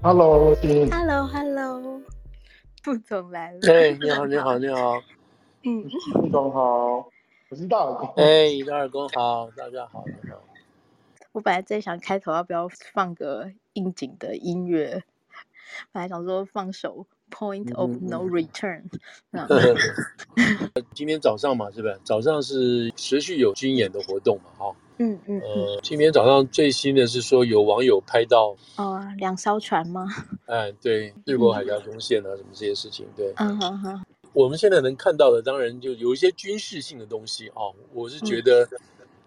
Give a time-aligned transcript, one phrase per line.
[0.00, 2.00] Hello，嗯，Hello，Hello，
[2.84, 3.58] 副总来了。
[3.66, 5.02] 哎，你好，你好，你好。
[5.64, 7.10] 嗯，副总好，
[7.48, 8.08] 我是大耳公。
[8.16, 10.40] 哎，大耳公好，大家好，你好。
[11.32, 15.02] 我本来在想开头要不要放个应景的音乐，
[15.90, 17.06] 本来想说放首。
[17.30, 18.84] Point of no return。
[20.94, 22.00] 今天早上嘛，是不是？
[22.02, 24.50] 早上是持续有军演的活动嘛？
[24.56, 24.74] 哈。
[24.98, 25.40] 嗯嗯。
[25.40, 30.06] 呃，今天早上最新的是说有网友拍到哦，两艘船吗？
[30.46, 33.32] 哎，对，日国海峡中线啊，什么这些事情，对。
[33.36, 34.04] 嗯哼哼。
[34.32, 37.62] 我们现在能看到的，当然就有一些军事性的东西啊。
[37.92, 38.68] 我是觉得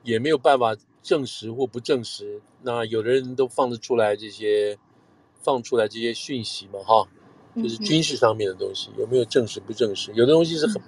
[0.03, 2.41] 也没有办法证实或不证实。
[2.61, 4.77] 那有的人都放得出来这些，
[5.41, 6.79] 放出来这些讯息嘛？
[6.85, 7.07] 哈。
[7.53, 10.09] 就是军事上面的东西有没有证实不证实？
[10.13, 10.81] 有的东西是很，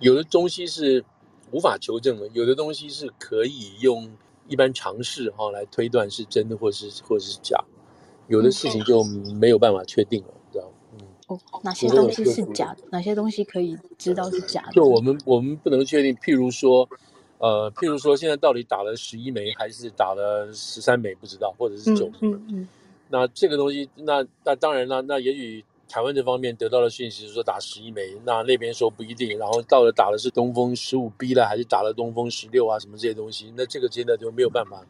[0.00, 1.04] 有的东西是
[1.52, 4.10] 无法求证的，有的东西是可以用
[4.48, 7.62] 一般常识哈来推断是真的或是或是假，
[8.26, 10.72] 有的事情就没有办法确定了，知道吗？
[10.98, 11.06] 嗯。
[11.28, 12.82] 哦，哪些东西是假的？
[12.90, 14.72] 哪些东西可以知道是假的？
[14.72, 16.88] 就我们我们不能确定，譬如说，
[17.38, 22.14] 呃，譬如说现在到底打了十一枚还是打了十三枚不知道，或者是九枚。
[22.22, 22.68] 嗯嗯，嗯。
[23.08, 25.64] 那这个东西，那那当然了，那也许。
[25.92, 34.86] 台湾这方面得到的讯息是说打十一枚，那那边说不一定，然后到了打的是东风十五 B 了，还是打了东风十六啊，什么这些东西，那这个真的就没有办法，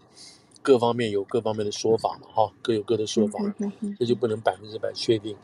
[0.62, 3.40] 各方面有各方面的说法嘛，哈，各有各的说法，
[3.98, 5.34] 这就不能百分之百确定。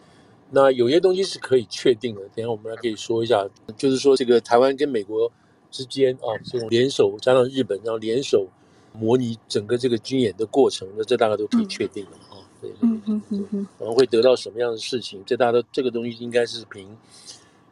[0.52, 3.44] 那有些东西是可以确定的，等下我们来可以说一下，
[3.76, 5.28] 就是说这个台湾跟美国
[5.72, 8.46] 之间啊，这种联手加上日本，然后联手
[8.92, 12.10] 模拟整个这个军演的过程，那这大概都可以确定了。
[12.12, 12.27] 嗯
[12.60, 15.22] 对，嗯嗯嗯嗯，可能会得到什么样的事情？
[15.24, 16.96] 这大家都这个东西应该是凭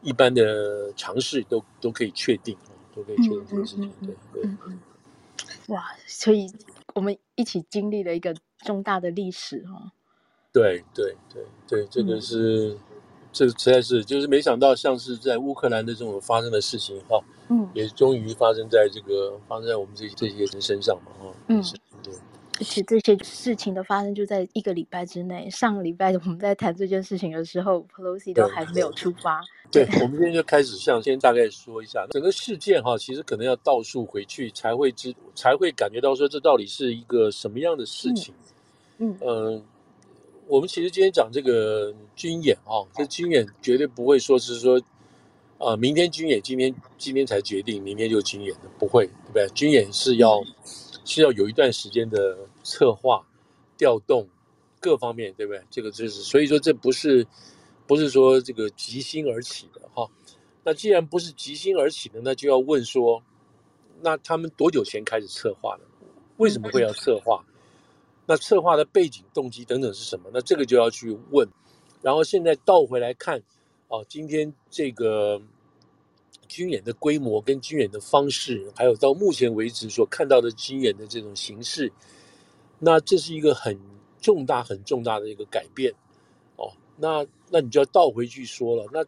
[0.01, 2.55] 一般的尝试都都可以确定，
[2.95, 3.91] 都可以确定这个事情。
[4.01, 4.49] 对对，
[5.67, 6.49] 哇，所以
[6.95, 8.33] 我们一起经历了一个
[8.65, 9.91] 重大的历史哈。
[10.53, 12.79] 对对对对，这个是、嗯、
[13.33, 21.61] 这个实在是就是没想到，像是在乌克兰的这种发生的事情哈，嗯，也终于发生在这个发生在我们这这些人身上嘛哈，嗯，
[22.01, 22.13] 对。
[22.59, 25.47] 而且这些事情的发生就在一个礼拜之内。
[25.49, 29.41] 上个礼拜我们在谈这件事情的时候，Pelosi 都还没有出发。
[29.71, 38.33] 对，对，我们今天就开始向先大概说一下整个事件哈，其实可能要倒数回去才会知，才会感觉到说这到底是一个什么样的事情。
[38.97, 39.61] 嗯嗯、呃，
[40.47, 44.79] 我们其实今天讲这个军演啊，这军演绝对不会说是说
[45.59, 49.47] 啊、呃，明天军演，今天今天才决定，明天就军演的，不会，对不对？
[49.53, 50.41] 军演是要。
[51.07, 53.25] 是要有一段时间的策划、
[53.77, 54.27] 调动
[54.79, 55.63] 各方面，对不对？
[55.71, 57.25] 这个就是，所以说这不是
[57.87, 60.07] 不是说这个即兴而起的哈。
[60.63, 63.23] 那既然不是即兴而起的，那就要问说，
[64.01, 65.83] 那他们多久前开始策划的？
[66.35, 67.43] 为什么会要策划？
[68.25, 70.29] 那策划的背景、动机等等是什么？
[70.33, 71.47] 那这个就要去问。
[72.01, 73.41] 然后现在倒回来看，
[73.87, 75.41] 哦，今天这个。
[76.47, 81.91] 军演的规模跟军演的方式，还有到目前为止所看到的军演的这种形式，
[82.79, 83.77] 那这是一个很
[84.19, 85.93] 重大、很重大的一个改变
[86.55, 86.71] 哦。
[86.97, 89.05] 那那你就要倒回去说了，那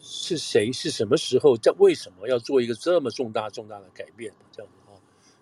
[0.00, 0.72] 是谁？
[0.72, 1.56] 是什么时候？
[1.56, 4.32] 在为什么要做一个这么重大、重大的改变？
[4.50, 4.96] 这样子啊，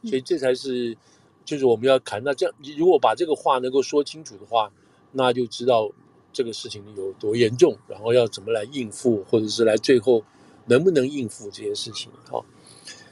[0.08, 0.96] 所以这才是
[1.44, 2.22] 就是我们要谈。
[2.24, 4.70] 那这样，如果把这个话能够说清楚的话，
[5.12, 5.90] 那就知道
[6.32, 10.24] 这个事情有多严重，然后要怎么来应付，或者是来最后。
[10.68, 12.10] 能不能应付这些事情？
[12.28, 12.44] 好，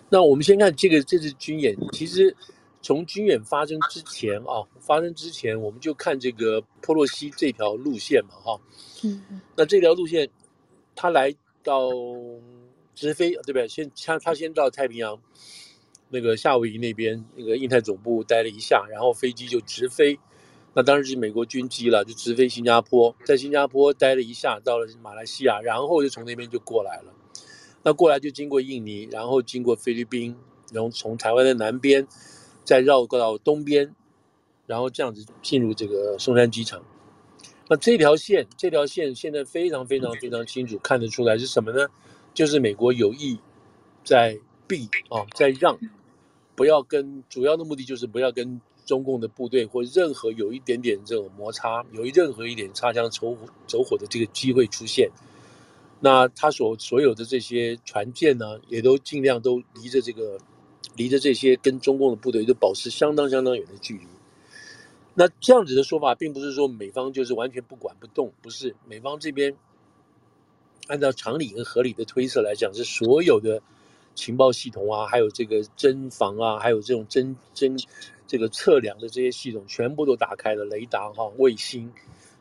[0.09, 1.77] 那我们先看这个这次军演。
[1.93, 2.34] 其实
[2.83, 8.61] 从军演发生之前啊，发生之前我们就看这个波洛西这条路线嘛，哈。
[9.03, 9.41] 嗯。
[9.56, 10.28] 那这条路线，
[10.95, 11.91] 他来到
[12.95, 13.66] 直飞，对不对？
[13.66, 15.19] 先他他先到太平洋
[16.11, 20.19] 那个夏威夷那边那个印太总部待了一下，然后飞机就直飞。
[20.72, 27.15] 那当然是美国军机了，就直飞新加坡，在新加坡待了一下，到了马来西亚，然后就从那边就过来了。
[27.86, 30.36] 那过来就经过印尼，然后经过菲律宾，
[30.72, 32.04] 然后从台湾的南边
[32.65, 33.94] 再绕过到东边，
[34.66, 36.83] 然后这样子进入这个松山机场。
[37.68, 41.86] 那这条线，这条线现在非常非常非常清楚看得出来是什么呢？
[42.34, 43.38] 就是美国有意
[44.03, 44.36] 在
[44.66, 45.78] 避啊，在让，
[46.56, 55.09] 不要跟主要的目的就是不要跟中共的部队或任何有一点点这种摩擦，有任何一点擦枪走火走火的这个机会出现。
[56.06, 60.38] 那他所所有的这些船舰呢，也都尽量都离着这个，
[60.94, 64.06] 离着这些跟中共的部队都保持相当相当远的距离。
[65.14, 68.76] 那这样子的说法，并不是说美方就是完全不管不动，不是。
[68.86, 69.56] 美方这边
[70.86, 73.60] 按照常理和合理的推测来讲，是所有的
[74.14, 77.84] 情报系统啊，还有这个侦防啊，还有这种侦侦
[78.28, 81.92] 这个测量的这些系统，全部都打开了，雷达哈、卫星。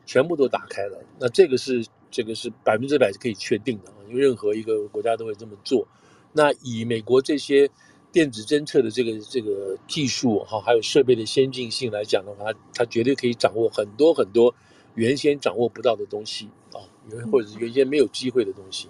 [0.07, 1.03] 全部都打开了。
[1.19, 1.83] 那这个是
[2.15, 5.85] 这个是百分之百是可以确定的啊，因为任何一个国家都会这么做。
[6.31, 7.69] 那以美国这些
[8.09, 14.55] 电子侦测的这个这个技术哈，还有设备的先进性来讲的话，它绝对可以掌握很多很多
[14.93, 16.79] 原先掌握不到的东西啊，
[17.11, 18.87] 原或者是原先没有机会的东西。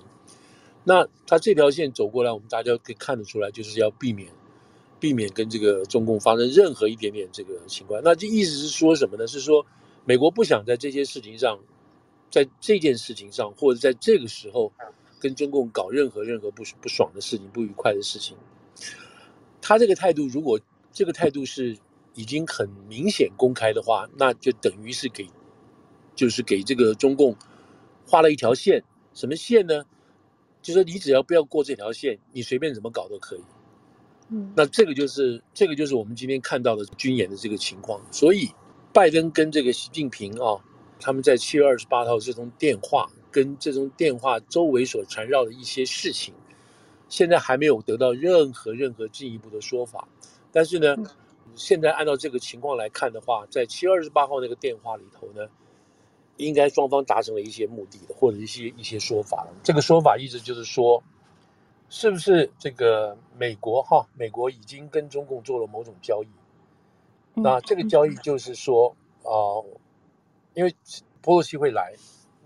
[0.84, 4.30] 那它这条线走过来，我们大家可以看得出来，就是要避免。
[4.98, 9.28] 避免跟这个中共发生任何一点点这个情况，那这意思是说什么呢？
[9.28, 9.64] 是说
[10.06, 11.60] 美国不想在这些事情上，
[12.30, 14.72] 在这件事情上，或者在这个时候
[15.20, 18.36] 跟中共搞任何任何不不爽的事情、不愉快的事情。
[19.62, 20.60] 他这个态度，如果
[20.92, 21.78] 这个态度是
[22.14, 25.28] 已经很明显公开的话，那就等于是给，
[26.16, 27.36] 就是给这个中共
[28.06, 28.84] 画了一条线。
[29.14, 29.84] 什么线呢？
[30.62, 33.42] 就是说你只要不要过这条线，你随便怎么搞都可以。
[34.30, 38.02] 嗯，那这个就是这个就是我们今天看到的军演的这个情况。
[38.12, 38.50] 所以，
[38.92, 40.60] 拜登跟这个习近平啊，
[41.06, 46.34] 他们在七月二十八号这通电话跟这通电话周围所缠绕的一些事情，
[47.10, 50.08] 现在还没有得到任何任何进一步的说法。
[50.52, 50.96] 但是呢，
[51.54, 55.48] 现在按照这个情况来看的话，在七月二十八号那个电话里头呢，
[56.38, 59.46] 应该双方达成了一些目的的，或者一些一些说法。
[59.62, 61.04] 这个说法意思就是说。
[61.88, 64.08] 是不是这个美国哈？
[64.16, 66.28] 美国已经跟中共做了某种交易，
[67.36, 68.90] 那这个交易就是说
[69.22, 69.66] 啊、呃，
[70.56, 70.76] 因为
[71.22, 71.94] 波洛西会来，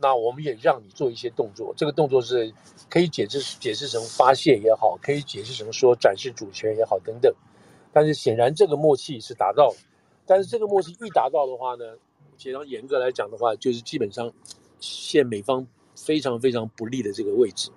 [0.01, 1.73] 那我们也让你做一些动作。
[1.77, 2.53] 这个动作是
[2.89, 7.33] 可以解释解释成发泄也好，可以解释成说展示主权也好等等。
[7.93, 9.75] 但是显然这个默契是达到了，
[10.25, 11.85] 但是这个默契一达到的话呢，
[12.37, 14.31] 其实严格来讲的话，就是基本上
[14.79, 15.65] 现美方
[15.95, 17.69] 非常非常不利的这个位置。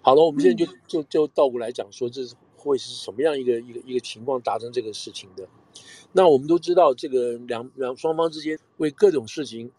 [0.00, 5.46] 好了，我们现在就就就倒过来讲，说这是会是什么样一个一个一个情况达成这个事情的。
[6.12, 9.70] 那我们都知道，这个两两双方之间为各种事情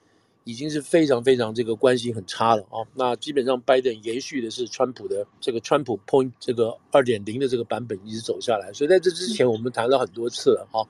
[0.43, 2.85] 已经是非常非常这个关系很差了啊。
[2.95, 8.71] 那基本上拜登延续的是川普的这个川普 point 这个二点零的这个版本一直走下来。
[8.73, 10.85] 所以在这之前，我们谈了很多次了啊，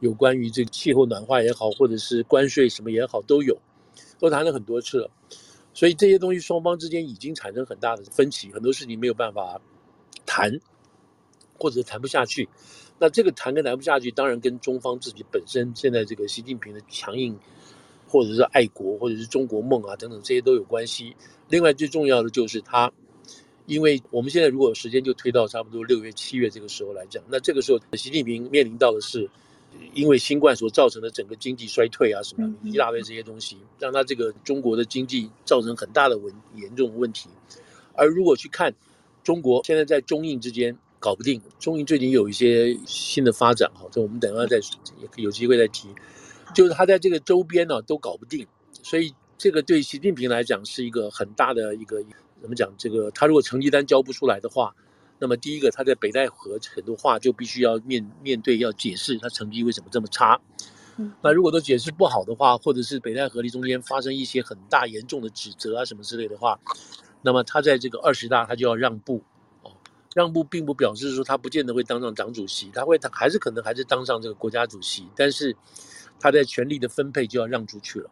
[0.00, 3.56] 有关于这个气候暖化也好，或者是关税什么也好，都有
[4.18, 5.10] 都谈了很多次了。
[5.74, 9.60] 所以这些东西双方之间已经产生很大的分歧，很多事情没有办法
[10.24, 10.60] 谈，
[11.58, 12.48] 或者谈不下去。
[12.98, 17.38] 那这个谈跟谈不下去，当然跟中方自己本身现在这个习近平的强硬，
[18.06, 21.14] 或者是爱国，或者是中国梦啊等等这些都有关系。
[21.48, 22.90] 另外最重要的就是他，
[23.66, 29.28] 因为我们现在如果时间就推到差不多六月、七月这个时候来讲，那这个时候习近平面临到的是。
[29.92, 37.28] 因为新冠所造成的整个经济衰退啊，什么一大堆这些东西，让他这个中国的经济造成很大的问严重问题。
[37.94, 38.72] 而如果去看
[39.24, 45.90] 中国现在在中印之间搞不定，中印最近有一些新的发展哈，这我们等一下再也有机会再提。
[46.54, 48.46] 就是他在这个周边呢都搞不定，
[48.82, 52.02] 所以这个对习近平来讲是一个很大的一个
[52.40, 52.72] 怎么讲？
[52.78, 54.74] 这个他如果成绩单交不出来的话。
[55.20, 60.38] 那么第一个，他在北戴河很多话就必须要面面对，要解释他成绩为什么这么差。
[61.22, 66.58] 那如果都解释不好的话，或者是北戴河离中间发生一些很大严重的指责啊什么之类的话，
[67.22, 69.22] 那么他在这个二十大他就要让步。
[70.14, 75.54] 哦，让步并不表示说他不见得会当上党主席，他会他还是可能还是当上这个国家主席，但是
[76.18, 78.10] 他在权力的分配就要让出去了，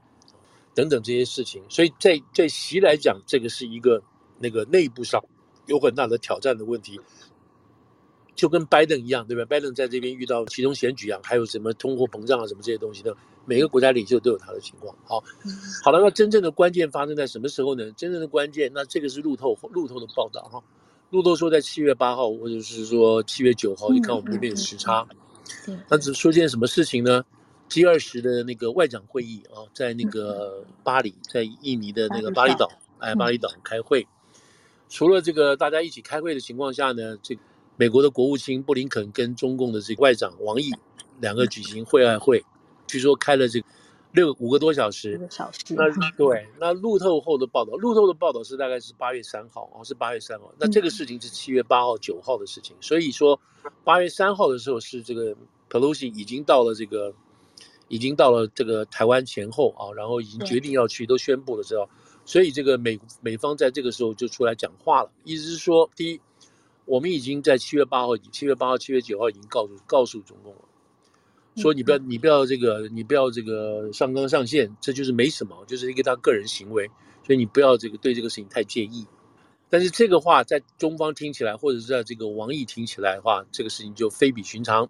[0.74, 1.62] 等等这些事情。
[1.68, 4.02] 所以在在习来讲，这个是一个
[4.38, 5.22] 那个内部上。
[5.66, 7.00] 有很大的挑战的问题，
[8.34, 9.44] 就跟拜登一样，对吧？
[9.44, 13.16] 拜登在这边遇到其中选举啊，还有什么通货膨胀啊，什么这些东西的，
[13.46, 14.92] 每个国家领袖都有他的情况。
[15.04, 15.22] 好，
[15.84, 17.92] 好了，那真正的关键发生在什么时候呢？
[17.92, 20.60] 真正的关键，那这个是路透路透的报道哈。
[21.12, 25.06] 路透说在七月八号，或者是说七月九号，你看我们这边有时差。
[25.86, 27.22] 那只说件什么事情呢
[27.68, 32.66] ？G 二十的那个外长会议啊，在那个巴黎，在印尼的那个巴厘岛，
[32.98, 34.08] 哎，巴厘岛开会。
[34.88, 37.42] 除了这个大家一起开会的情况下呢，这个
[37.76, 40.70] 美国的国务卿布林肯跟中共的这个外长王毅
[41.20, 42.42] 两个举行会外会，
[42.86, 43.66] 据说开了这个
[44.12, 45.16] 六五个多小时。
[45.16, 45.58] 五个小时。
[45.70, 45.84] 那
[46.16, 50.52] 对，那路透后的报道，路透的报道是大概是八月三号，哦，是八月三号。
[50.58, 53.40] 那这个事情是七月八号、九号的事情，所以说
[53.84, 55.34] 八月三号的时候是这个
[55.70, 57.14] Pelosi 已经到了这个，
[57.88, 61.88] 已经到了这个台湾前后啊，然后已经决定要去，都宣布了之后。
[62.24, 66.20] 所以这个美美方在这个时候就出来讲话了，意思是说，第一，
[66.84, 70.60] 我们已经在七月八号、七月八号、七月九号已经告诉告诉中共了，
[71.56, 76.88] 说你不要你不要这个你不要这个上纲上线，这就是没什么，就是一个他个人行为，
[77.26, 79.06] 所以你不要这个对这个事情太介意。
[79.68, 84.88] 但是这个话在中方听起来，或者是在这个王毅听起来的话，这个事情就非比寻常。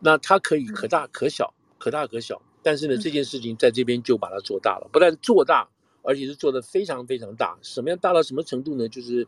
[0.00, 2.40] 那它可以可大可小，可大可小。
[2.62, 5.68] 但是呢，这件事情在这边就把它做大了，不但做大，
[6.02, 7.58] 而且是做得非常非常大。
[7.62, 8.88] 什么样大到什么程度呢？
[8.88, 9.26] 就是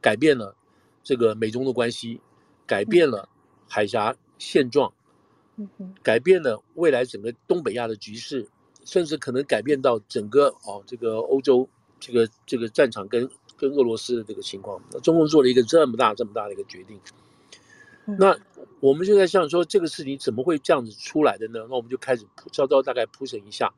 [0.00, 0.54] 改变了
[1.02, 2.20] 这个美中的关系，
[2.64, 3.28] 改变了
[3.68, 4.92] 海峡现状，
[6.02, 8.46] 改变了未来整个东北亚的局势，
[8.84, 14.80] 甚至可能改变到整个哦这个欧洲这个这个战场跟跟俄罗斯的这个情况。
[15.02, 16.98] 中共做了一个这么大这么大的一个决定，
[18.18, 18.38] 那。
[18.80, 21.64] 我们就在想说，这个事情怎么会这样子出来的呢？
[21.70, 23.72] 那我们就开始稍稍大概铺陈一下。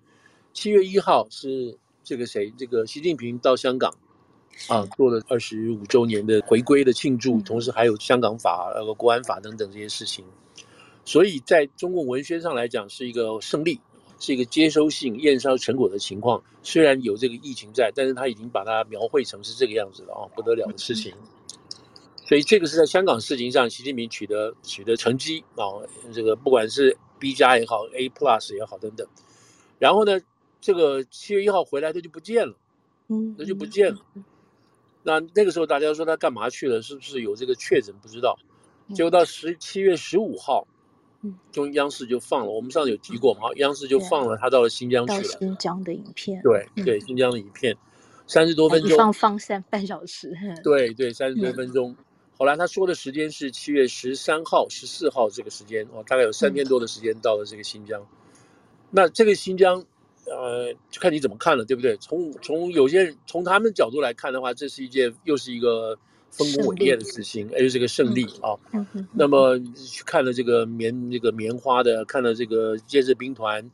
[0.55, 3.95] 七月一号是这个谁，这个习近平到香港，
[4.67, 10.25] 啊，做了二十五周年的回归的庆祝，同时还有香港法、那个国安法等等这些事情。
[11.05, 13.81] 所以在中共文宣上来讲，是一个胜利，
[14.19, 16.43] 是一个接收性验收成果的情况。
[16.63, 21.13] 虽然有这个疫情在，但是他已经把它描绘成是这个样子了啊，不得了的事情。
[22.27, 29.07] 所以这个是在香港事情上，习近平取得取得成绩啊，这个不管是 B 加也好，A plus 也好等等。
[29.79, 30.19] 然后呢，
[30.59, 32.55] 这个七月一号回来他就不见了，
[33.09, 34.01] 嗯，他就不见了。
[35.03, 36.81] 那那个时候大家说他干嘛去了？
[36.81, 37.95] 是不是有这个确诊？
[38.01, 38.39] 不知道。
[38.95, 40.67] 结果到十七月十五号，
[41.53, 42.53] 中央视就放了。
[42.53, 43.43] 我们上次有提过嘛？
[43.57, 45.23] 央视就放了他到了新疆去了。
[45.39, 46.41] 新疆的影片。
[46.43, 47.77] 对对，新疆的影片，
[48.27, 48.97] 三十多分钟。
[48.97, 50.33] 放放三半小时。
[50.65, 51.97] 对对，三十多分钟。
[52.37, 58.05] 后来他说的时间是七月十三号、十四号这个时间哦，大概有三天多的时间到了这个新疆。
[58.91, 59.85] 那这个新疆，
[60.27, 61.97] 呃，就看你怎么看了，对不对？
[61.99, 65.97] 从从有些人从他们角度来看的话，这是一件又是一个
[66.37, 68.59] 丰功伟业的事情，又是个胜利啊。
[69.13, 73.71] 那么去看了这个棉这个棉花的，看了这个建设兵团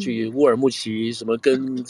[0.00, 1.84] 去乌尔木齐什么跟。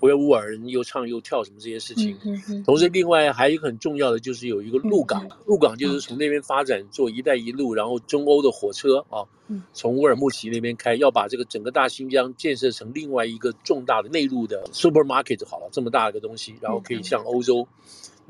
[0.00, 2.16] 维吾尔人又唱又跳什么这些事情，
[2.64, 9.28] 同时另外还有一个很重要的就是有一个陆港，陆港就是从那边发展做“一带一路”，然后中欧的火车啊，
[9.74, 17.68] 从乌尔木齐那边开，要把这个整个大新疆建设成另外一个重大的内陆的 supermarket 好了，这么大的一个东西，然后可以向欧洲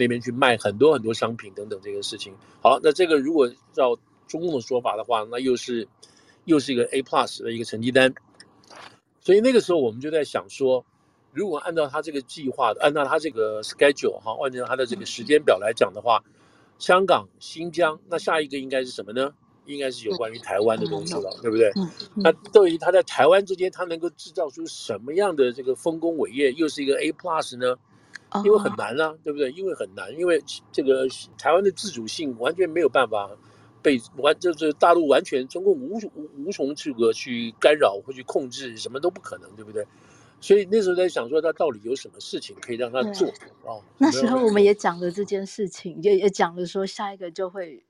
[0.01, 2.35] 那边去卖很多很多商品等等这个事情。
[2.61, 5.87] 好，那这个如果照中共的说法的话，那又是
[6.47, 8.13] 又是一个 A plus 的一个成绩单。
[9.21, 10.85] 所以那个时候我们就在想说。
[11.33, 16.25] 如果按照他这个计划，按照他这个 schedule 哈，按照他的这个时间表来讲的话，
[16.81, 19.33] 香港、新疆，那下一个应该是什么呢？
[19.67, 21.71] 应该是有关于台湾的东西了，对不对？
[22.17, 27.77] 那对于他在台湾之间，他能够制造出什么样的这个丰功伟业，又是一个 A plus 呢？
[28.45, 29.51] 因为很难啊，对不对？
[29.53, 31.07] 因为很难，因为这个
[31.37, 33.31] 台湾的自主性完全没有办法
[33.83, 39.87] 被完，就是大陆完全中共无无无从这个去干扰或去控制，什么都不可能，对不对？
[40.41, 43.29] 所以那时候在想说，他到底有什么事情可以让他做
[43.63, 43.83] 哦？
[43.99, 47.83] 那时候我们也讲了这件事情，也也讲了说下一个就会是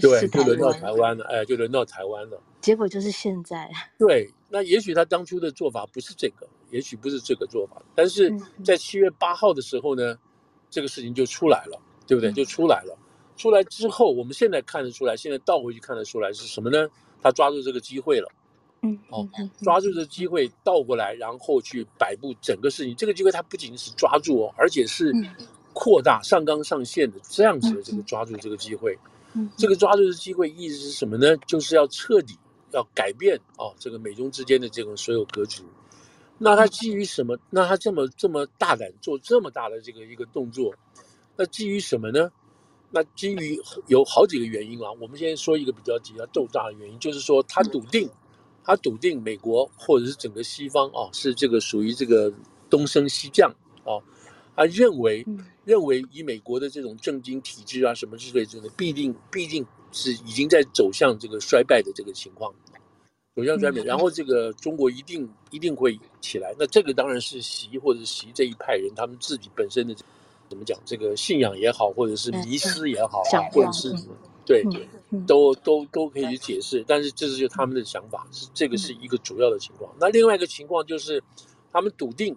[0.00, 2.40] 对，就轮到台湾了，哎，就轮到台湾了。
[2.60, 3.70] 结果就是现在。
[3.98, 8.32] 对，那也许他当初的做法不是这个，也许不是这个做法，但是
[8.64, 10.18] 在七月八号的时候呢，
[10.68, 12.32] 这个事情就出来了，对不对？
[12.32, 12.98] 就出来了。
[13.36, 16.88] 出来之后，我们现在看得出来，现在倒回去看得出来是什么呢？
[17.22, 18.28] 他抓住这个机会了。
[18.82, 19.28] 嗯，哦，
[19.62, 22.96] 抓住这个机会倒过来，然后去摆布整个事情。
[22.96, 25.12] 这个机会他不仅是抓住哦，而且是
[25.72, 28.92] 扩大上纲上线的这样子的这个抓住这个机会。
[28.94, 29.10] 嗯，
[29.56, 31.36] 这个抓住的机会意思是什么呢？
[31.46, 32.36] 就是要彻底
[32.72, 35.62] 要改变啊，这个美中之间的这种所有格局。
[36.38, 37.38] 那他基于什么？
[37.50, 40.74] 那他这么这么大胆做这么大的这个一个动作，
[41.36, 42.30] 那基于什么呢？
[42.90, 44.90] 那基于有好几个原因啊。
[45.00, 48.08] 我们先说一个比较比较重大的原因，就是说他笃定。
[48.64, 52.30] 他笃定美国或者是整个西方啊，是这个属于这个
[52.68, 53.50] 东升西降
[53.82, 53.96] 啊，
[54.54, 55.24] 他认为
[55.68, 62.50] 认为以美国的这种政经体制啊什么之类之类的，必定必定是已经在走向这个衰败的这个情况，
[63.36, 66.54] 走向衰败，然后这个中国一定一定会起来。
[66.58, 69.94] 那这个当然是习或者是习这一派人他们自己本身的
[70.48, 73.94] 怎么讲，这个信仰也好，或者是迷失也好啊，或者是。
[74.46, 74.64] 对，
[75.26, 79.94] 都都都可以去解释，但是这是就他们的想法，是这个是一个主要的情况。
[80.00, 81.22] 那另外一个情况就是，
[81.70, 82.34] 他们笃定，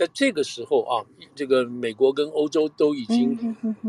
[0.00, 1.04] 在这个时候啊，
[1.34, 3.36] 这个美国跟欧洲都已经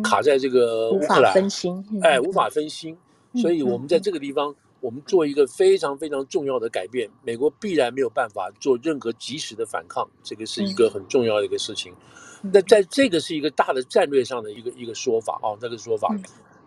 [0.03, 2.97] 卡在这个乌克兰，分心，哎，无法分心，
[3.35, 11.93] 所以我们在这个地方，我们做一个非常非常重要的改变，美国必然没有办法做任何及时的反抗，这个是一个很重要的一个事情。
[12.41, 16.13] 那在这个是一个大的战略上的一个一个说法啊，那个说法。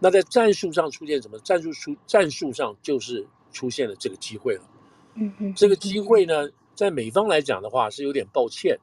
[0.00, 1.38] 那在战术上出现什么？
[1.40, 4.62] 战术出战术上就是出现了这个机会了。
[5.16, 8.78] 嗯嗯，这个机会呢，在美方来讲的话是有点抱歉，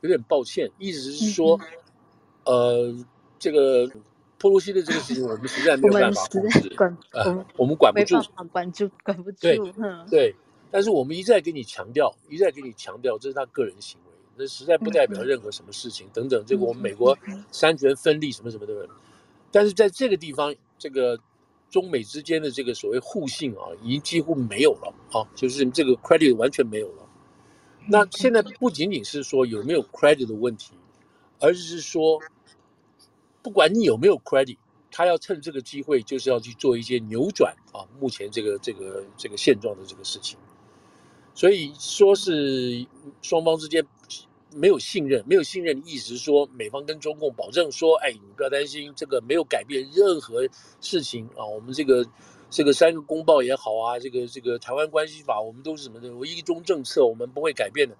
[0.00, 1.58] 有点抱歉，意思是说，
[2.44, 2.94] 呃，
[3.38, 3.90] 这个
[4.38, 6.96] 波罗西的这个事情我们实在没有办法控制，管，
[7.56, 8.16] 我们管不住，
[8.52, 9.38] 管住，管不住。
[9.40, 9.58] 对，
[10.08, 10.34] 对，
[10.70, 16.44] 但是我们一再给你强调，一再给你强调，这是他个人行为，那实在不代表任何什么事情等等。
[16.46, 17.16] 这个我们美国
[17.50, 18.88] 三权分立什么什么的，
[19.50, 21.18] 但是在这个地方，这个
[21.70, 27.07] 中美之间的这个所谓互信啊，已经几乎没有了啊，就是这个 credit 完全没有了。
[27.90, 30.72] 那现在不仅仅是说有没有 credit 的问题，
[31.40, 32.20] 而是说，
[33.42, 34.58] 不管你有没有 credit，
[34.90, 40.38] 他要趁这个机会，就是要去做一些扭转啊，目前这个这个这个现状的这个事情。
[41.34, 42.86] 所以说是
[43.22, 43.86] 双方之间
[44.54, 50.46] 没有信任，没有信任的意思是说，美方跟中共保证说，哎，你不要担心，这个没有改变任何
[50.82, 52.04] 事情啊，我们这个
[52.50, 57.94] 这个三个公报也好啊，这个这个台湾关系法，我们都是什么的，一中政策，我们不会改变的。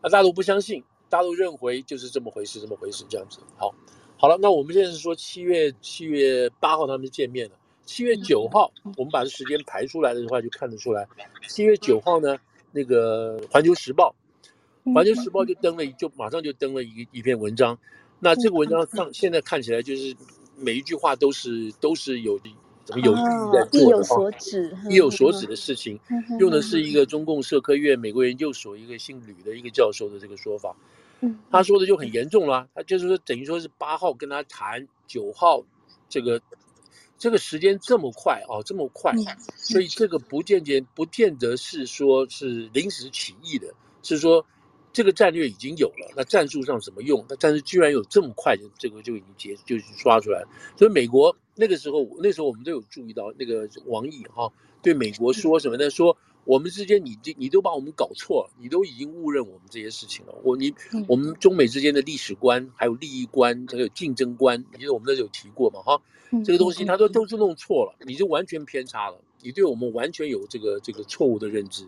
[0.00, 3.38] 啊，大家都不相信，大家都认为就是这么回事，这么回事，这样子。
[3.56, 3.74] 好，
[4.16, 11.06] 好了，那我们现在是说七月七月八号他们见面了，七月九号，我们把这时间排出来的话，就看得出来，
[11.48, 12.38] 七月九号呢。
[12.74, 14.14] 那个《环球时报》，
[14.94, 17.78] 《环球时报》就登了，就马上就登了一一篇文章。
[18.18, 20.16] 那这个文章上现在看起来就是
[20.56, 22.38] 每一句话都是都是有
[22.84, 23.16] 怎么有意
[23.52, 25.98] 在做有所指，意有所指的事情，
[26.38, 30.74] 用的是一个中共社科院美国研究所一个姓吕的一个教授的这个说法。
[31.50, 35.62] 他说的就很严重了，他就是说等于说是八号跟他谈，九号
[36.08, 36.40] 这个。
[37.18, 39.14] 这个时间这么快哦，这么快，
[39.54, 43.72] 所以这个不见见不见得是说是临时起意的，
[44.02, 44.44] 是说
[44.92, 47.24] 这个战略已经有了，那战术上怎么用？
[47.28, 50.48] 那但是居然有这么快的这个就已经结就刷出来了。
[50.76, 55.88] 所以美国那个时候，那时候我们都有注意到那个王毅哈、哦、对美国说什么呢？
[55.88, 60.34] 说我们之间你这你都把我们搞错了，你都已经误认我们这些事情了。
[60.42, 60.74] 我你
[61.06, 66.00] 我们中美之间的历史观还有利益观还有竞争观，你记得我们那时候有提过嘛哈？
[66.44, 71.86] 这个东西他说都是弄错了，你就完全偏差了，你对我们完全有这个这个错误的认知。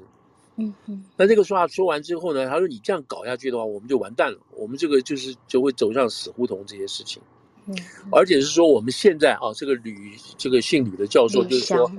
[0.57, 1.05] 嗯嗯。
[1.17, 7.23] 那这个说话说完之后呢，他说你这样搞下去的话，我们就完蛋了，我们这个就是就会走向死胡同这些事情。
[7.67, 7.77] 嗯。
[8.13, 11.91] 而且是说我们现在啊，这个吕这个姓吕的教授就是说，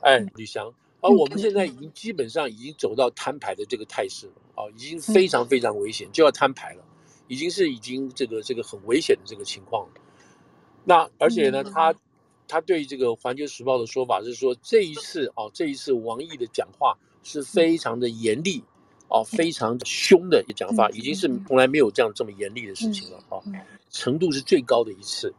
[0.00, 6.84] 哎，吕翔，而我们现在已经基本上已经走到摊牌的这个态势了啊，已经非常非常危险，就要摊牌了，
[7.28, 9.92] 已经是已经这个这个很危险的这个情况了。
[10.84, 11.94] 那而且呢，他
[12.48, 18.62] 他对这个《环球时报》的说法是说，这一次啊，这一次王毅的讲话是非常的严厉，
[19.08, 23.38] 啊，非常凶的讲法，已经是从来没有这样这么严厉的事情了啊，
[23.90, 25.34] 程度是最高的一次。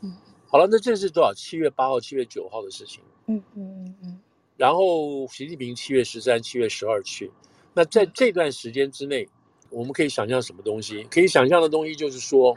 [0.00, 0.12] 嗯，
[0.48, 1.32] 好了，那这是多少？
[1.34, 3.02] 七月八号、七月九号的事情。
[3.26, 4.20] 嗯嗯嗯嗯。
[4.56, 7.30] 然后习近平七月十三、七月十二去。
[7.74, 9.28] 那在这段时间之内，
[9.70, 11.04] 我们可以想象什么东西？
[11.04, 12.56] 可以想象的东西就是说，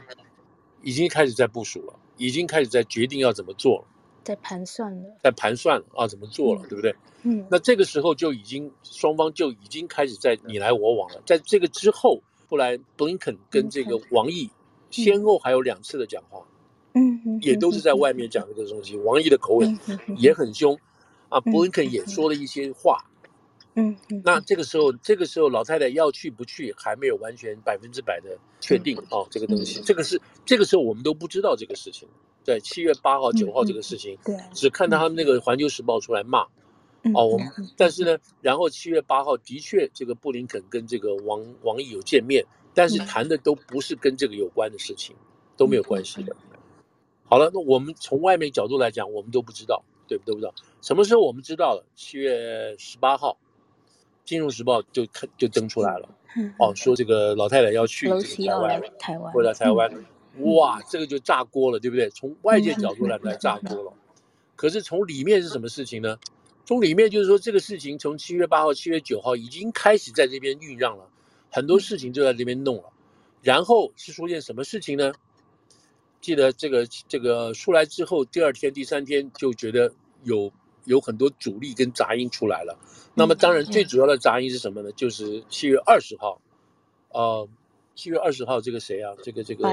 [0.82, 1.94] 已经开始在部署了。
[2.18, 3.84] 已经开始在决定要怎么做了，
[4.26, 6.92] 在盘算了，在盘算了啊，怎么做了，嗯、对不对？
[7.22, 11.22] 嗯，那这个时候就已经双方就已经开始在你来我往了。
[11.24, 14.50] 在这个之后，后来布林肯跟这个王毅
[14.90, 16.44] 先后还有两次的讲话，
[16.94, 18.96] 嗯，嗯也都是在外面讲这个东西。
[18.96, 19.78] 王毅的口吻
[20.18, 20.76] 也很凶
[21.28, 23.04] 啊，布林肯也说了一些话。
[23.74, 32.08] 嗯，那这个时候，这个时候老太太要去不去还没有完全百分之百的确定啊，这个东西，这个是这个时候我们都不知道这个事情。
[32.46, 36.42] 对，七月八号、九号这个事情，对，只看到他们那个《环球时报》出来骂，
[37.12, 45.14] 哦，我们但是呢，然后七月八号的确这个布林肯跟这个王王毅有见面，但是谈的都不是跟这个有关的事情，
[45.56, 46.34] 都没有关系的。
[47.24, 50.32] 好了，那我们从外面角度来讲，我们都不知道，对不对？
[50.32, 51.84] 都不知道什么时候我们知道了？
[51.94, 53.36] 七月十八号。
[54.28, 56.08] 《金融时报》就看就登出来了，
[56.58, 59.88] 哦，说这个老太太要去这个台湾，台湾，回来台湾，
[60.40, 62.10] 哇，这个就炸锅了，对不对？
[62.10, 63.92] 从外界角度来来炸锅了，
[64.54, 66.18] 可是从里面是什么事情呢？
[66.64, 71.08] 从里面就是说，这个事情从七月八号、七月九号已经开始在这边酝酿了，
[71.50, 72.92] 很多事情就在这边弄了，
[73.42, 75.12] 然后是出现什么事情呢？
[76.20, 79.92] 记得这个这个出来之后，第二天、第三天就觉得
[80.24, 80.52] 有。
[80.86, 82.78] 有很多阻力跟杂音出来了，
[83.12, 84.92] 那么当然最主要的杂音是什么呢？
[84.92, 86.40] 就是七月二十号，
[87.08, 87.48] 呃，
[87.96, 89.12] 七月二十号这个谁啊？
[89.24, 89.64] 这个这个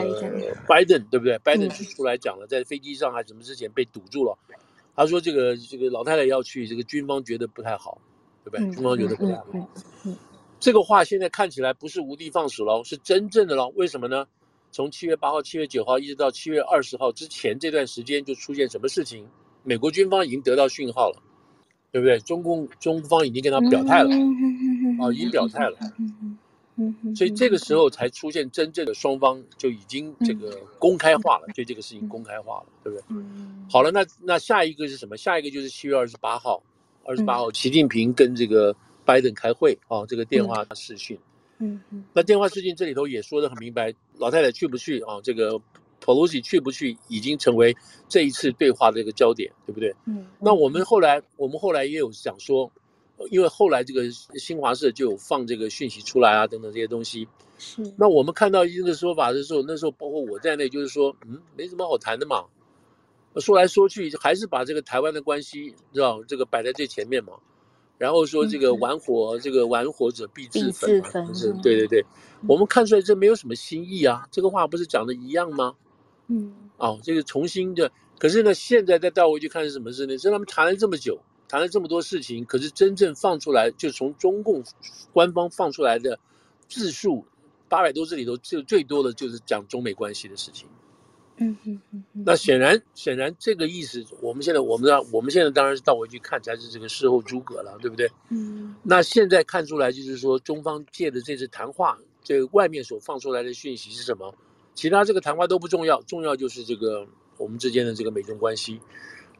[0.67, 1.37] 拜登对不对？
[1.39, 4.35] 拜登是出来讲了，在飞机上还是什么之前被堵住了，
[4.95, 8.01] 他说这个这个老太太要去，这个军方觉得不太好，
[8.43, 8.73] 对不对？
[8.73, 9.45] 军方觉得不太好。
[10.59, 13.67] 这个话现在看起来不是无的放矢了，是真正的了。
[13.75, 14.25] 为什么呢？
[14.71, 19.27] 从七月八号、七月九号一直到七月二十号之前这段时间就出现什么事情？
[19.61, 21.21] 美国军方已经得到讯号了，
[21.91, 22.17] 对不对？
[22.21, 24.09] 中共中方已经跟他表态了，
[24.99, 25.77] 啊，已经表态了，
[27.15, 33.23] 所以这个时候才出现真正的双方就已经这个公开化了，对这个事情公开化了，对不对？
[33.69, 35.15] 好了，那那下一个是什么？
[35.15, 36.63] 下一个就是七月二十八号，
[37.05, 41.17] 二十八号，习近平跟这个拜登开会啊，这个电话视讯。
[41.59, 42.03] 嗯嗯。
[42.13, 45.21] 那电话视讯这里头也说得很明白，老太太去不去啊？
[45.23, 45.59] 这个
[46.01, 47.75] Pelosi 去不去，已经成为
[48.09, 49.93] 这一次对话的一个焦点，对不对？
[50.05, 50.25] 嗯。
[50.39, 52.71] 那我们后来，我们后来也有讲说，
[53.29, 54.09] 因为后来这个
[54.39, 57.27] 新华社就有放这个讯息出来啊，等等这些东西。
[57.57, 57.81] 是。
[57.97, 62.45] 那我们看到这个说法的时候，那时候包括我在内，就是说，嗯，没什么好谈的嘛。
[63.37, 67.33] 说来说去，还是把这个台湾的关系，知道这个摆在最前面嘛。
[67.97, 71.01] 然后说这个玩火，嗯、这个玩火者必自焚？
[71.61, 72.01] 对对对，
[72.41, 75.75] 嗯、我们看出来这没有什么新意啊，这个话不是讲的一样吗？
[76.27, 80.17] 嗯，哦，这个重新的，可是呢，现在再倒回去看是什么事呢？
[80.17, 84.63] 是他们谈了这么久，谈了这么多事情，可是真正放出来，就从中共
[85.11, 86.19] 官方放出来的
[86.67, 87.25] 字数
[87.69, 90.67] 八百多字里头，就最多的就是讲中美关系的事情。
[91.37, 98.07] 嗯嗯嗯，那显然显然这个意思，我们现在我们让我们现在当然是倒回去看才是这个事后诸葛了，对不对？
[98.29, 98.75] 嗯。
[98.83, 104.33] 那现在看出来就是说，中方借的这次谈话，这个外面所放出来的讯息是什么？
[104.75, 108.79] 其他这个谈话都不重要，重要就是这个我们之间的这个美中关系。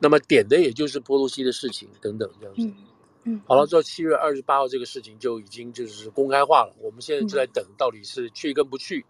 [0.03, 2.61] 那么点的也就是波多西的事情等等这样子。
[2.63, 2.75] 嗯。
[3.23, 3.41] 嗯。
[3.47, 9.05] 好了，到七月二十八号这个事情就已经就是公开化了，我们现在就在等到底是去跟不去。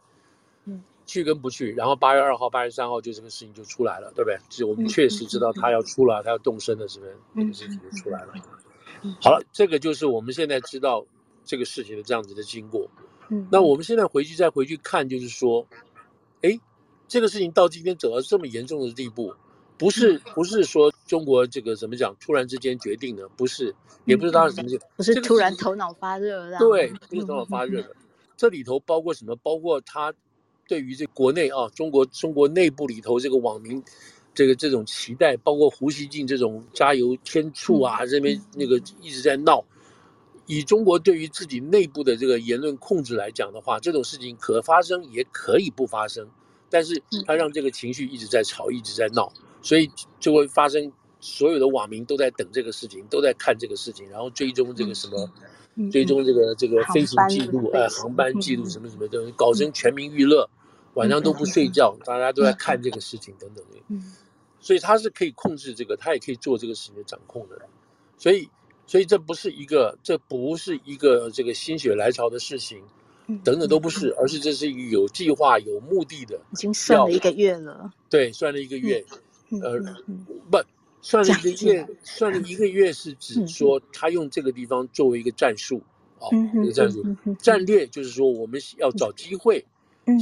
[0.65, 0.83] 嗯。
[1.05, 4.37] 去跟不去，然后八月二号、八月三号就这个事情就出来了，对不对？
[4.49, 8.33] 就是我们确实知道他要出来，他要动身了，是不是，这个事情就出来了。
[9.19, 11.05] 好了，这个就是我们现在知道
[11.43, 12.89] 这个事情的这样子的经过。
[13.27, 15.67] 嗯那我们现在回去再回去看，就是说，
[16.41, 16.57] 哎，
[17.09, 19.33] 这个事情到今天走到这么严重的地步，
[19.83, 27.93] 不是不是说中国这个怎么讲，突然之间决定的，不是，也不是他是什么，不是突然头脑发热的，对，不是头脑发热的。
[28.37, 29.35] 这里头包括什么？
[29.35, 30.13] 包括他。
[30.65, 33.83] 对于这国内啊，中国中国内部里头这个网民，
[34.33, 39.61] 这个这种期待，包括胡锡进这种加油添醋啊，这边那个一直在闹。
[40.45, 46.25] 以中国对于自己内部的这个言论控制来讲的话，这种事情可发生也可以不发生，
[46.69, 49.31] 但是他让这个情绪一直在吵，一直在闹，
[49.63, 50.91] 所以就会发生。
[51.25, 55.31] 所有的网民都在等这个事情，都在看这个事情，然后追踪这个什么。
[55.89, 60.47] 追踪这个这个飞行记录，呃，航班记录什么什么的，搞成全民娱乐，
[60.95, 64.05] 晚上都不睡觉，大家都在看这个事情等等的。
[64.59, 67.59] 所以他是可以控制这个，他也可以做这个事情的掌控的。
[68.17, 68.47] 所以，
[68.85, 72.83] 所以这不是一个，这不是一个这个心血来潮的事情，
[73.43, 76.35] 等等都不是，而是这是一个有计划、有目的的。
[76.51, 77.91] 已经算了一个月了。
[78.09, 79.03] 对，算了一个月，
[79.61, 79.79] 呃，
[80.49, 80.57] 不。
[81.05, 85.83] 算了一个月，算了一个月是指说他用这个地方作为一个战术，
[86.19, 86.29] 哦，
[86.63, 87.03] 一个战术，
[87.39, 89.65] 战略就是说我们要找机会，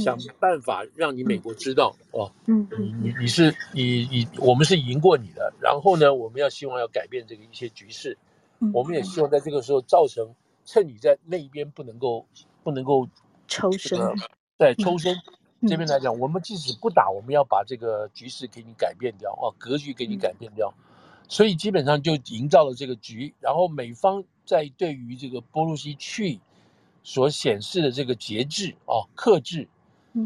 [0.02, 8.18] 想办法让你美国知道，哦，你你你是你你我们是赢过你的，然后呢，我们要希望要改变这个一些局势，
[8.74, 9.20] 我们也希。
[9.20, 12.26] 望在这个时候造成，趁你在那一边不能够
[12.64, 13.08] 不能够
[13.46, 14.00] 抽身，
[14.58, 15.16] 对，抽身。
[15.68, 20.74] 这边来讲，我们即使不打，我们要把这个局势给你改变掉哦，格局给你改变掉，
[21.28, 23.32] 所以基本上就营造了这个局。
[23.40, 26.40] 然后美方在对于这个波路西去
[27.04, 29.68] 所显示的这个节制哦，克制，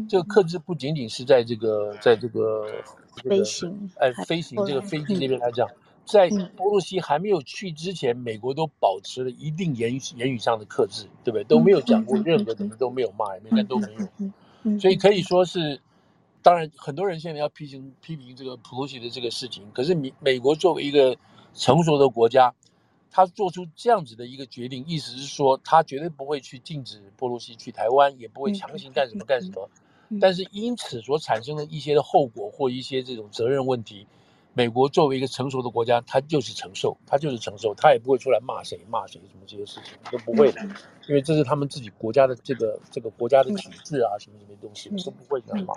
[0.09, 2.65] 这个克制不仅仅是在这个在这个
[3.23, 5.69] 飞行，哎，飞行这个飞机这边来讲，
[6.05, 11.43] 在波路西还没有去之前，美国都保持了一定言语言语上的克制，对不对？
[11.43, 14.31] 都没有讲过任何的，都没有骂，也没都没有。
[14.79, 15.79] 所以可以说是，
[16.41, 21.17] 当然很多人现在要批评批评这个普鲁西的这个事情，可是美美国作为一个
[21.53, 22.53] 成熟的国家，
[23.09, 29.69] 他做出这样子的一个决定，意思是说他绝对不会去禁止波罗西去台湾，也不会强行干什么干什么。
[30.21, 34.07] 但是因此所产生的一些的后果或一些这种责任问题，
[34.57, 40.59] 美国作为一个成熟的国家，他就是承受，他就是承受，他也不会出来骂谁骂谁什么这些事情都不会的，
[41.07, 45.75] 因为这是他们自己国家的这个这个国家的体制啊，什么什么东西都不会这样骂。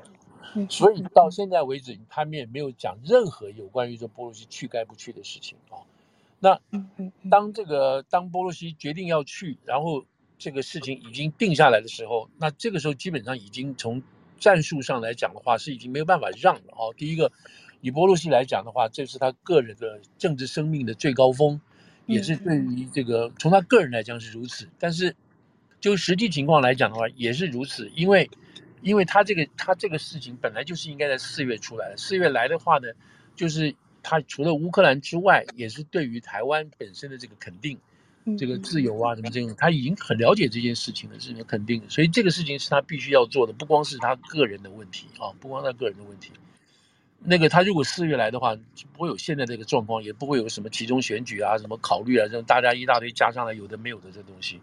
[0.71, 5.85] 所以到现在为止，他们也没有讲任何有关于这波罗西去该不去的事情啊。
[6.38, 6.59] 那
[7.31, 10.07] 当这个当波罗西决定要去，然后
[10.38, 14.03] 这个事情已经定下来的时候，那这个时候基本上已经从
[14.38, 16.97] 战术上来讲的话，是已经没有办法让了啊。
[16.97, 17.31] 第一个。
[17.81, 21.61] 以波洛西来讲的话，这是他个人的政治生命的最高峰，
[22.07, 24.69] 也是对于这个从他个人来讲是如此。
[24.79, 25.14] 但是
[25.81, 28.29] 就实际情况来讲的话，也是如此，因为
[28.83, 31.97] 因为他这个他这个事情本来就是应该在四月出来的。
[31.97, 32.88] 四月来的话呢，
[33.35, 37.79] 就是他除了乌克兰之外，也是对于台湾本身的这个肯定，
[38.38, 41.88] 这个自由啊什么这种，他已经很了解这件事情了，是肯定的。
[41.88, 46.33] 所以这个事情是他必须要做的，不光是他个人的问题啊，不光他个人的问题。
[47.22, 54.61] 那个他如果四月来的话，就不会有现在这个状况，也不会有什么集中选举啊，什么考虑啊，这种大家一大堆加上来，有的没有的这东西。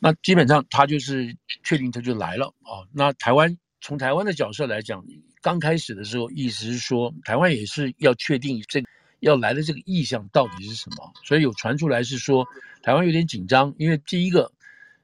[0.00, 2.84] 那基本上他就是确定他就来了啊。
[2.92, 5.04] 那台湾从台湾的角色来讲，
[5.40, 8.82] 刚开始的时候，意思是说台湾也是要确定这
[9.20, 12.44] 要来的这个意向到底是什么，所以有传出来是说
[12.82, 14.50] 台湾有点紧张，因为第一个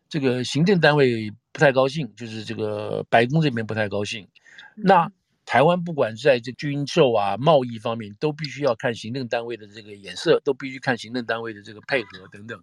[0.08, 4.28] 这个行政单位不太高兴，就是这个白宫这边不太高兴。
[4.74, 5.10] 那
[5.50, 12.56] 台湾不管在这军售啊、贸易方面，都必须要看行政单位的这个眼色，都必须看行政单位的这个配合等等。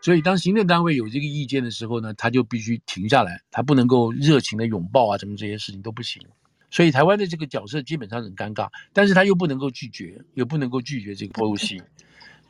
[0.00, 6.22] 所以当行政单位有这个意见的时候呢，他就必须停下来，他不能够热情的拥抱啊，什么这些事情都不行。
[6.70, 11.82] 所以台湾的这个角色基本上很尴尬，但是他又不能够拒绝，又不能够拒绝这个波鲁西。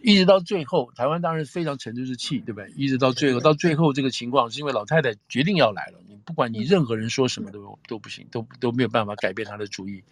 [0.05, 2.71] 一直到最后，台湾当然非常沉得住气，对不对？
[2.77, 10.05] 一直到最后，到最后这个情况是因为老太太决定要来了，你不管你任何人说什么都都不行，都都没有办法改变她的主意。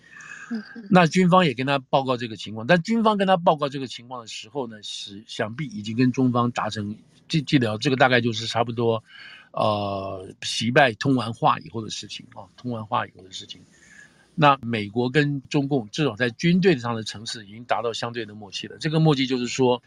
[0.91, 6.97] 那军方也跟他报告这个情况，但军方跟他报告这个情况的时候呢，是想必已经跟中方达成
[7.29, 9.05] 记记得这个大概就是差不多，
[9.53, 13.63] 呃，习拜通完话以后的事情啊，通完话以后的事情。
[14.35, 18.77] 那美国跟中共至少在军队上的层次已经达到相对的默契了。
[18.81, 19.83] 这个默契就是说，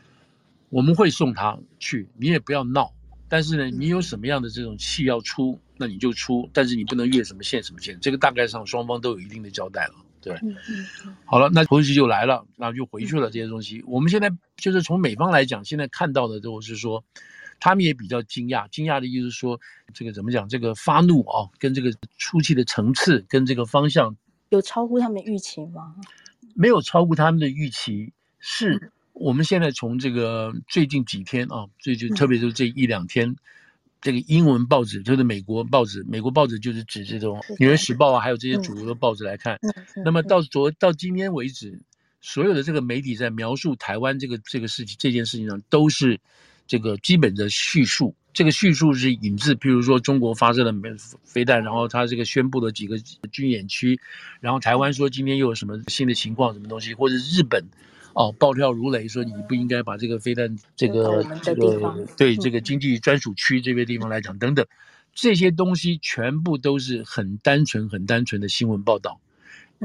[0.69, 2.93] 我们会送他去，你也不要闹。
[3.27, 7.99] 但是呢，你有什么样的这种气要出，那你就出，但是你不能越什么线什么线。
[7.99, 9.95] 这个大概上双方都有一定的交代了。
[10.21, 10.39] 对，
[11.25, 13.83] 好了，那回去就来了，那就回去了这些东西。
[13.87, 17.03] 我们现在就是从美方来讲，现在看到的都是说，
[17.59, 19.59] 他们也比较惊讶，惊讶的意思是说，
[19.93, 20.47] 这个怎么讲？
[20.47, 24.15] 这个发怒啊，跟这个出气的层次跟这个方向。
[24.49, 25.95] 有超乎他们预期吗？
[26.53, 33.35] 没有超乎他们的预期，是我们现在从这个最近几天啊，最近特别是这一两天，
[34.01, 39.59] 这个英文报纸就是美国报纸，美国报纸就是指这种《纽约时报》啊，还有这些主流的报纸来看，
[40.05, 41.81] 那么到昨到今天为止，
[42.21, 46.19] 所有的这个媒体在描述台湾这个这个事情这件事情上，都是
[46.67, 48.15] 这个基本的叙述。
[48.35, 50.75] 这个叙述是引自，譬如说中国发射了
[51.23, 52.97] 飞弹，然后他这个宣布了几个
[53.31, 53.97] 军演区，
[54.41, 57.63] 然后台湾说今天又有什么新的情况，什么东西，或者日本，
[58.13, 64.67] 哦，暴跳如雷说你不应该把这个飞弹这个这个对这个经济专属区这边地方来讲等等，
[65.13, 69.21] 这些东西全部都是很单纯很单纯的新闻报道。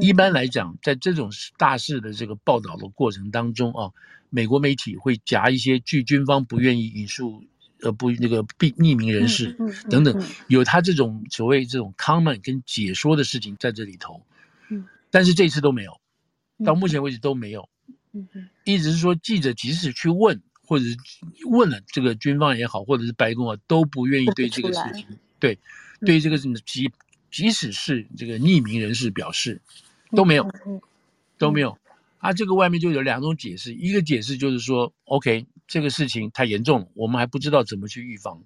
[0.00, 3.92] 一般来讲，在这种大事的这个报道的过程当中啊，
[4.28, 7.44] 美国媒体会夹一些据军方不愿意引述。
[7.82, 9.56] 呃，不，那个匿匿名人士
[9.88, 14.22] 等等，有他这种所谓这种 comment 跟解说的事情在这里头，
[14.68, 15.98] 嗯，但是这次都没有，
[16.64, 17.68] 到目前为止都没有，
[18.12, 18.28] 嗯
[18.64, 20.96] 一直是说记者即使去问，或者是
[21.46, 25.06] 问了这个军方也好，或者是白宫啊，都不愿意对这个事情，
[25.38, 25.58] 对，
[26.00, 26.90] 对这个即
[27.30, 29.60] 即使是这个匿名人士表示
[30.10, 30.46] 都没有，
[31.38, 31.78] 都没有，
[32.18, 35.46] 啊，这个外面就有两种解释，一个解释就是说，OK。
[35.70, 38.42] 这个事情太严重了，我们还不知道怎么去预防，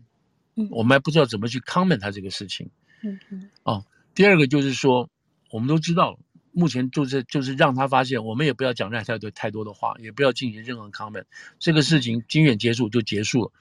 [0.57, 2.69] 嗯，我们还不知道怎么去 comment 他这个事情，
[3.01, 3.83] 嗯嗯，哦，
[4.15, 5.09] 第二个就是说，
[5.51, 6.19] 我们都知道，
[6.53, 11.25] 目前就是就是让他发现，我们也不要讲太多太多的话，也不要进行任何 comment，
[11.59, 13.53] 这个事情军演结束就结束了，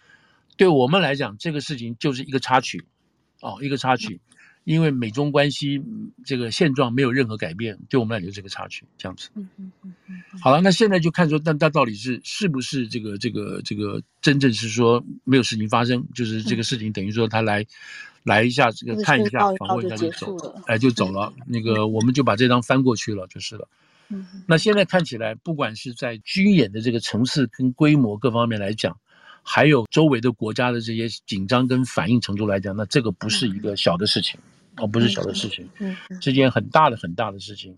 [0.57, 2.85] 对我们来讲，这个事情就是一个插曲，
[3.39, 4.15] 哦，一个插曲。
[4.15, 4.29] 嗯
[4.63, 5.81] 因为美中关系
[6.23, 9.29] 这个现状没有任何改变，对我们来讲这个插曲这样子。
[9.35, 10.39] 嗯嗯嗯嗯。
[10.39, 17.67] 好了，那现在就看说，那那到底是是不是这个这个这个真正是说没有事情发生，就是这个事情等于说他来、嗯、
[18.23, 21.33] 来一下这个看一下访问一下就走了，哎就走了。
[21.45, 23.67] 那个我们就把这张翻过去了就是了。
[24.09, 24.25] 嗯。
[24.47, 28.97] 那现在看起来，不管是在军演的这个层次跟规模各方面来讲。
[29.45, 34.39] 还有周围的国家的这些紧张跟反应程度来讲，那这个不是一个小的事情，
[34.77, 37.75] 哦，不是小的事情，嗯，是件很大的很大的事情。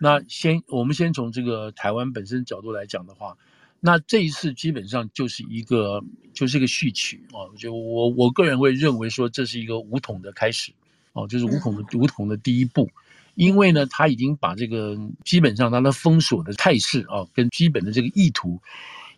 [0.00, 3.36] 那先我们先从这个台湾本身角度来讲的话，
[3.80, 6.02] 那这一次基本上就是一个
[6.32, 10.72] 就是一个序曲啊，就我我个人会认为说这是一个武统的开始，
[11.12, 12.90] 哦，就是武统的武统的第一步，
[13.34, 18.60] 因为呢，他已经把这个基本上他的封锁的态势啊，跟基本的这个意图。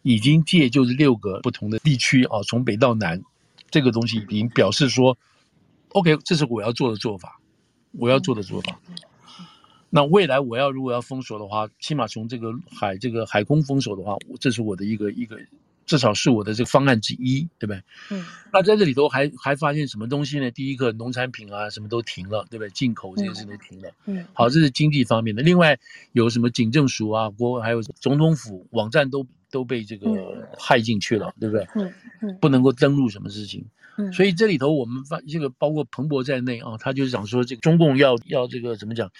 [0.06, 3.22] 已经借就是六个不同的地区啊，从北到南，
[3.70, 5.16] 这个东西已经表示说
[5.94, 7.40] ，OK，这是我要做的做法，
[7.92, 8.78] 我要做的做法。
[9.90, 15.38] 那未来我要如果要封锁的话，起码从这个海这个海空封锁的话，这是我的一个一个。
[15.86, 17.82] 至少是我的这个方案之一，对不对？
[18.10, 18.24] 嗯。
[18.50, 20.50] 那在这里头还还发现什么东西呢？
[20.50, 22.70] 第一个，农产品啊，什么都停了，对不对？
[22.70, 23.90] 进口这些事都停了。
[24.06, 24.24] 嗯。
[24.32, 25.42] 好，这是经济方面的。
[25.42, 25.78] 另外，
[26.12, 31.68] 有什么警政署啊，国还有总统府网站都都被这个害进去了，对不对？
[31.74, 32.38] 嗯嗯。
[32.40, 33.60] 不能够登录什么事情。
[33.60, 33.70] 嗯。
[34.12, 39.10] 所以这里头我们发这个包括彭博在内啊，他就是想说这个中共要要这个怎么讲？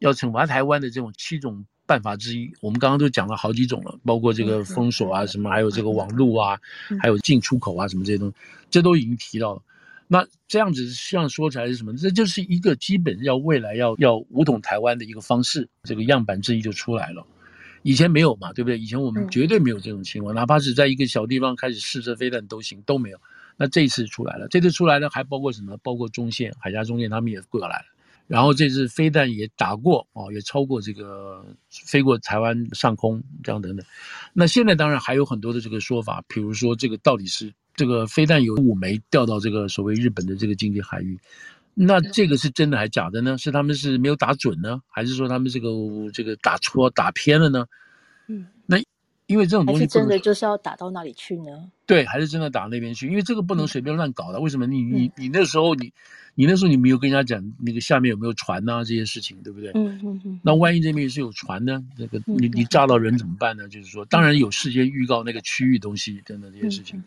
[0.00, 6.56] 要惩罚台湾的这种七种办法之一，我们刚刚都讲了好几种了，包括这个封锁啊，什么还有这个网络啊，
[7.00, 8.34] 还有进出口啊，什么这些东西，
[8.70, 9.62] 这都已经提到了。
[10.06, 11.96] 那这样子实际上说起来是什么？
[11.96, 17.26] 这就是一个基本要未来要要武统台湾的一个方式，这个样板之一就出来了。
[17.82, 18.78] 以前没有嘛，对不对？
[18.78, 23.18] 以前我们绝对没有这种情况，哪怕是在一个小地方开始试射飞弹都行，都没有。
[23.60, 25.76] 那这一次出来了，这次出来了还包括什么？
[25.82, 27.86] 包括中线、海峡中线，他们也过来了。
[28.28, 33.84] 然后这次飞弹也打过哦，也超过这个飞过台湾上空这样等等。
[34.32, 41.18] 那现在当然还有很多的这个说法，比如说这个到底是这个飞弹有五枚掉到这个所谓日本的这个经济海域，
[41.74, 43.36] 那这个是真的还是假的呢？
[43.38, 45.68] 是他们是没有打准呢，还是说他们这个
[46.12, 47.66] 这个打错打偏了呢？
[48.28, 48.78] 嗯，那。
[49.28, 51.70] 因为这种东西真的就是要打到那里去呢？
[51.84, 53.06] 对，还是真的打到那边去？
[53.08, 54.40] 因为这个不能随便乱搞的。
[54.40, 54.66] 为什么？
[54.66, 55.92] 你你你那时候你
[56.34, 58.84] 你那时候你没有跟人家讲那个下面有没有船呐、啊？
[58.84, 59.70] 这些事情对不对？
[59.74, 60.40] 嗯嗯嗯。
[60.42, 61.84] 那万一这边是有船呢？
[61.98, 63.68] 那个你你炸到人怎么办呢？
[63.68, 67.04] 就是说，当然有事先预告那个区域东西等等这些事情。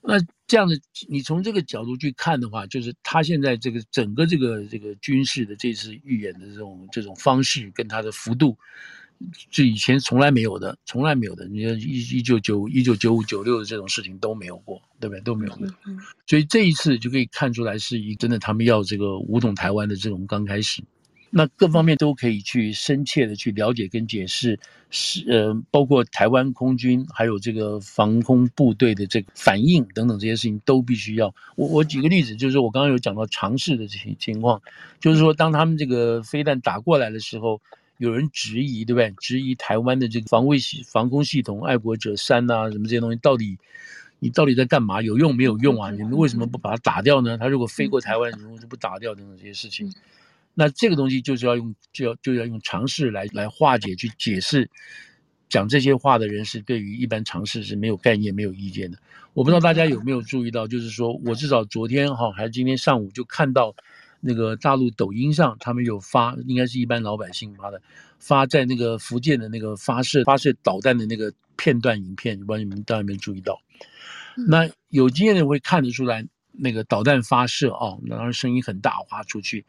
[0.00, 0.14] 那
[0.46, 8.56] 这样子，你从这个角度去看的话，就是他现在这个整个这个这个军事的这次预演的这种这种方式跟它的幅度。
[9.50, 11.44] 这以前从来没有的，从来没有的。
[11.48, 15.20] 你看一一九九一九九五九六的这种事情都没有过，对不对？
[15.22, 15.66] 都没有的。
[16.26, 20.84] 所以这一次就可以看出来，是一真的他们要这个武统台湾的这种刚开始。
[21.30, 31.34] 那各方面都可以去深切的去了解跟解释，是呃，包括台湾空军还有这个防空部队的这个反应等等这些事情都必须要。
[31.56, 34.62] 我我举个例子，就是我刚刚有讲到尝试的这些情况，
[35.00, 37.60] 就是说当他们这个飞弹打过来的时候。
[37.98, 39.12] 有人质疑，对不对？
[39.20, 43.58] 质疑台湾的这个防卫系、防空系统、爱国者三呐、啊，什么这些东西，到底
[44.20, 45.02] 你到底在干嘛？
[45.02, 45.90] 有用没有用啊？
[45.90, 47.36] 你们为什么不把它打掉呢？
[47.36, 49.14] 它如果飞过台湾，你为什么不打掉？
[49.14, 49.92] 等等这些事情，
[50.54, 54.70] 那这个东西就是要用，就要就要用常识来来化解、去解释。
[55.48, 58.98] 讲这些话的人是对于一般常识是没有概念、没有意见的。
[59.34, 63.74] 我不知道大家有没有注意到，就是说我至少昨天哈，还是今天上午就看到。
[64.20, 67.80] 那个大陆抖音上，他们有发，应该是一般老百姓发的，
[68.18, 73.60] 发在那个福建的那个发射发射导弹的那个片段影片，不知道你们大家有没有注意到？
[74.48, 79.64] 那有经验的人会看得出来，那个导弹发射啊，当然声音很大，发出去，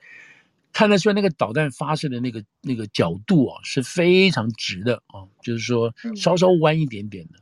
[0.72, 7.40] 看得出来那个导弹发射的那个那个角度啊是非常直的啊，就是说稍稍弯一点点的。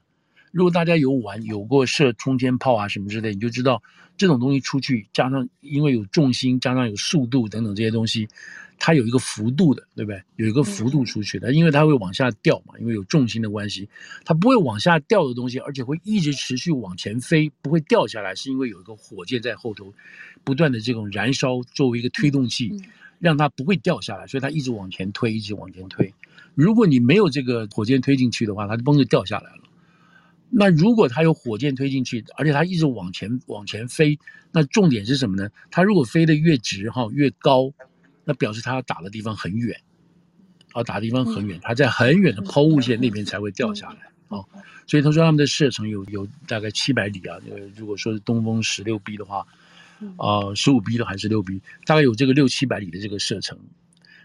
[0.58, 3.84] 如果大家有玩有过射冲天炮啊什么之类，你就知道
[4.18, 8.28] 这种东西出去，加上因为有重心，加上有速度等等这些东西，
[8.80, 10.20] 它有一个幅度的，对不对？
[10.36, 13.88] 有一个幅度出去的，因为它会往下掉嘛，因为有重心的关系，
[14.26, 19.94] 它不会往下掉的东西，而且会一直持续往前飞，不会掉下来，是因为有一个火箭在后头
[20.44, 22.74] 不断的这种燃烧，作为一个推动器，
[23.20, 26.12] 让它不会掉下来，所以它一直往前推，一直往前推。
[26.56, 29.60] 如果你没有这个火箭推进去的话，它就嘣就掉下来了。
[30.50, 34.18] 那如果它有火箭推进去，而且它一直往前往前飞，
[34.52, 35.50] 那重点是什么呢？
[35.70, 37.72] 它如果飞得越直哈越高，
[38.24, 39.80] 那表示它要打的地方很远，
[40.72, 44.44] 啊，打的地方很远，它在很远的抛物线那边才会掉下来啊。
[44.88, 47.38] 所以他说他们的射程有有大概七百里啊。
[47.50, 49.46] 呃，如果说是东风十六 B 的话，
[50.16, 53.60] 啊，十五 B 的还是六 B，大概有这个六七百里的这个射程。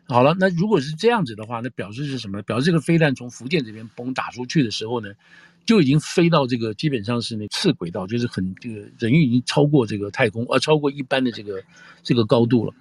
[0.05, 2.43] 好了，那如果是这样子的话，那表示是什么？
[2.43, 5.13] 表示这个飞弹从福建这边崩打出去的时候呢？
[5.65, 11.63] 就已经飞到这个基本上是那次轨道，就是很这个人已经超过这个太空，而超过一般的这个
[12.03, 12.75] 这个高度了。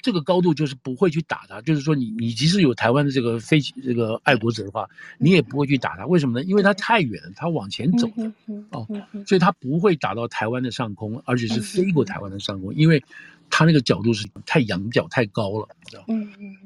[0.00, 4.88] 这个高度就是不会去打它，就是说你你即使有台湾的这个飞这个爱国者的话，
[5.18, 6.06] 你也不会去打它。
[6.06, 6.46] 为什么呢？
[6.46, 8.32] 因为它太远了，它往前走的
[8.70, 8.86] 哦，
[9.26, 13.02] 所以它不会打到台湾的上空，而且是飞过台湾的上空，因为
[13.50, 16.04] 它那个角度是太仰角太高了，你知道？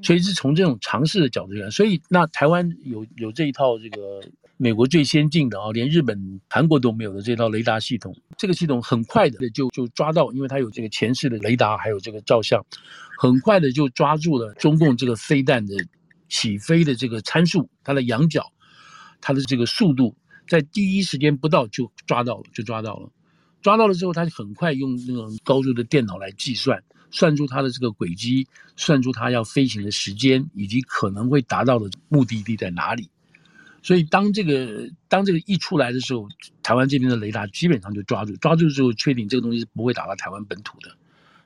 [0.03, 4.21] 所以是从这种尝试的角度来，所以那台湾有有这一套这个。
[4.63, 12.65] 美国最先进的啊，连日本、韩国都没有的这套雷达系统，这个系统很快的 就就抓到，因为它有这个前视的雷达，还有这个照相，
[13.19, 15.75] 很快的就抓住了中共这个飞弹的
[16.29, 18.53] 起飞的这个参数，它的仰角，
[19.21, 20.15] 它的这个速度，
[20.47, 23.11] 在第一时间不到就抓到了，就抓到了，
[23.63, 28.47] 抓到了之后，他就很快用那种高速的电脑来计算，算出它的这个轨迹，
[28.77, 33.11] 算出它要飞行的时间，以及可能会达到的目的地在哪里。
[33.83, 36.29] 所以当这个当这个一出来的时候，
[36.63, 40.97] 台湾这边的雷达基本上就抓住，抓住之后确定这个东西是不会打到台湾本土的。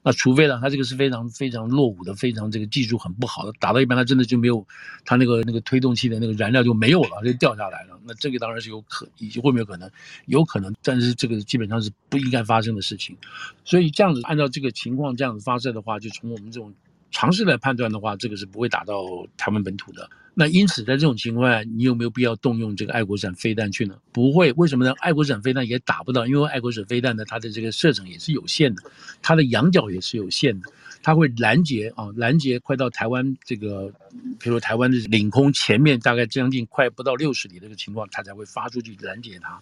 [0.02, 4.64] 那除非呢，它这个是非常非常落伍的，非常这个技术很不好的，打到一半它真的就没有，
[5.04, 7.98] 它那个那个推动器的那个燃料就没有了，就掉下来了。
[8.04, 9.90] 那这个当然是有可，以及会没有可能，
[10.26, 13.16] 有可能，但是这个基本上是不应该发生的事情。
[13.64, 16.72] 所以这样子按照这个情况这样子发射的话，就从我们这种。
[17.12, 19.04] 常识来判断的话，这个是不会打到
[19.38, 20.10] 台湾本土的。
[20.38, 23.96] 那因此，在这种情况下，你有没有必要动用这个爱国者飞弹去呢？
[24.12, 24.92] 不会，为什么呢？
[25.00, 28.82] 爱国者飞弹也打不到，因为爱国者飞弹呢，它的这个射程也是有限的，
[29.22, 30.70] 它的仰角也是有限的，
[31.02, 33.90] 它会拦截啊，拦截快到台湾这个，
[34.38, 39.58] 比如台湾的领空前面，大概将近快不到六十里这个情况，它才会发出去拦截它，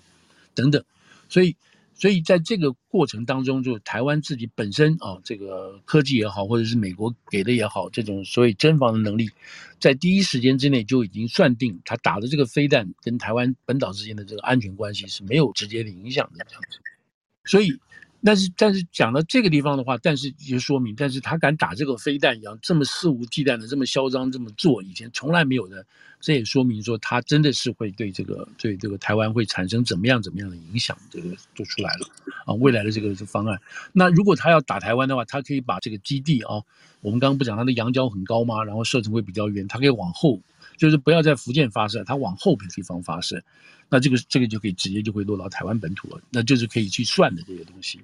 [0.56, 0.82] 等等，
[1.28, 1.54] 所以。
[1.94, 9.30] 所以在这个过程当中，就台湾自己本身啊，这个科技也好，或者是美国给的也好，这种所谓侦防的能力，
[9.78, 16.78] 在第一时间之内就已经算定，他打的这个飞弹跟台湾本岛之间的这个安全关系是没有直接的影响的这样子。
[17.44, 17.78] 所以，
[18.24, 25.84] 但是但是讲到这个地方的话，但是也说明，但是他敢打这个飞弹一样这么肆无忌惮的这么嚣张这么做，以前从来没有的。
[26.20, 32.08] 这也说明说，他真的是会对这个对这个台湾会产生怎么样怎么样的影响，这个就出来了
[32.46, 32.54] 啊。
[32.54, 33.60] 未来的这个方案，
[33.92, 36.62] 那如果他要打台湾的话，他可以把这个基地啊，
[37.02, 38.64] 我们刚刚不讲他的仰角很高吗？
[38.64, 40.40] 然后射程会比较远，他可以往后，
[40.78, 43.44] 就是不要在福建发射，他往后的地方发射，
[43.94, 48.00] 那这个这个就可以直接就会落到台湾本土了，那就是可以去算的这些东西。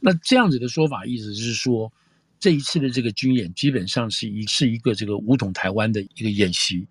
[0.00, 1.92] 那这样子的说法，意思是说，
[2.40, 6.86] 这一次的这个军演基本上是一是一个这个武统台湾的一个演习。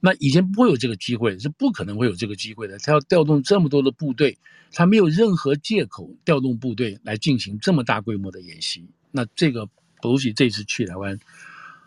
[0.00, 2.78] 那以前不会有这个机会，是不可能会有这个机会的。
[2.80, 4.36] 他要调动这么多的部队，
[4.70, 8.84] 他没有任何借口调动部队来进行这么大规模的演习。
[9.10, 11.18] 那这个裴洛西这次去台湾，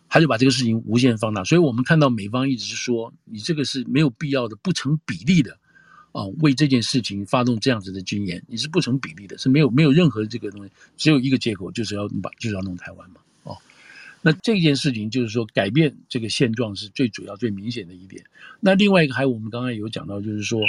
[0.10, 1.44] 他就把这个事情无限放大。
[1.44, 5.58] 所以我们看到美方一直说，你这个是没有必要的、不成比例的
[6.12, 13.22] 啊，为这件事情发动这样子的军演，你是不成比例的，是没有没有任何这个东西，只有一个借口，就是要把就是要弄台湾嘛。
[14.22, 18.22] 那这件事情就是说，改变这个现状是最主要、最明显的一点。
[18.60, 20.60] 那另外一个还有，我们刚刚有讲到，就是说，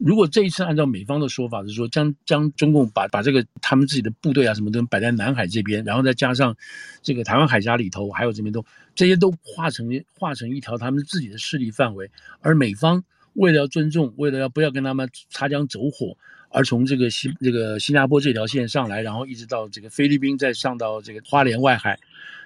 [0.00, 6.56] 如果这一次按照美方的说法是说，将将中共把把这个他们自己的部队啊什么都摆在南海这边，然后再加上
[7.02, 9.88] 这个台湾海峡里头，还有这边都这些都化成
[10.18, 16.16] 化成一条他们自己的势力范围，而美方为了要尊重，为了要不要跟他们擦枪走火，
[16.48, 22.00] 而从这个新这个新加坡这条线上来，然后一直到这个菲律宾，再上到这个花莲外海。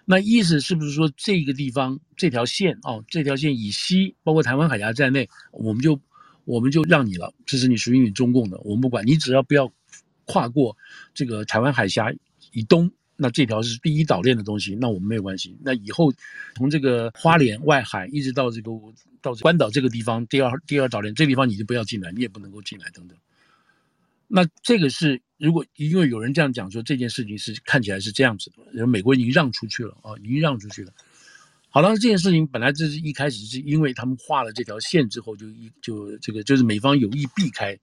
[0.04, 5.98] 那意思是不是说，这个地方这条线哦，这条线以西，包括台湾海峡在内，我们就
[6.44, 9.72] 我们就让你了，这是你属于你中共的，我们不管你，只要不要
[10.24, 10.76] 跨过
[11.12, 12.12] 这个台湾海峡
[12.52, 15.56] 以东，那这条是第一岛链的东西，那我们没有关系。
[15.62, 16.12] 那以后
[16.54, 18.70] 从这个花莲外海一直到这个
[19.20, 23.16] 到关岛这个地方，第二第二岛链这地方你就不要进来，你也不能够进来等等。
[24.26, 30.92] 那这个是，如果因为有人这样讲说，这件事情是看起来是这样子的，美国已经让出去了啊，已经让出去了。
[31.74, 37.76] 好了，这件事情本来这是一开始是因为他们画了这条线之后，就一就这个就是美方有意避开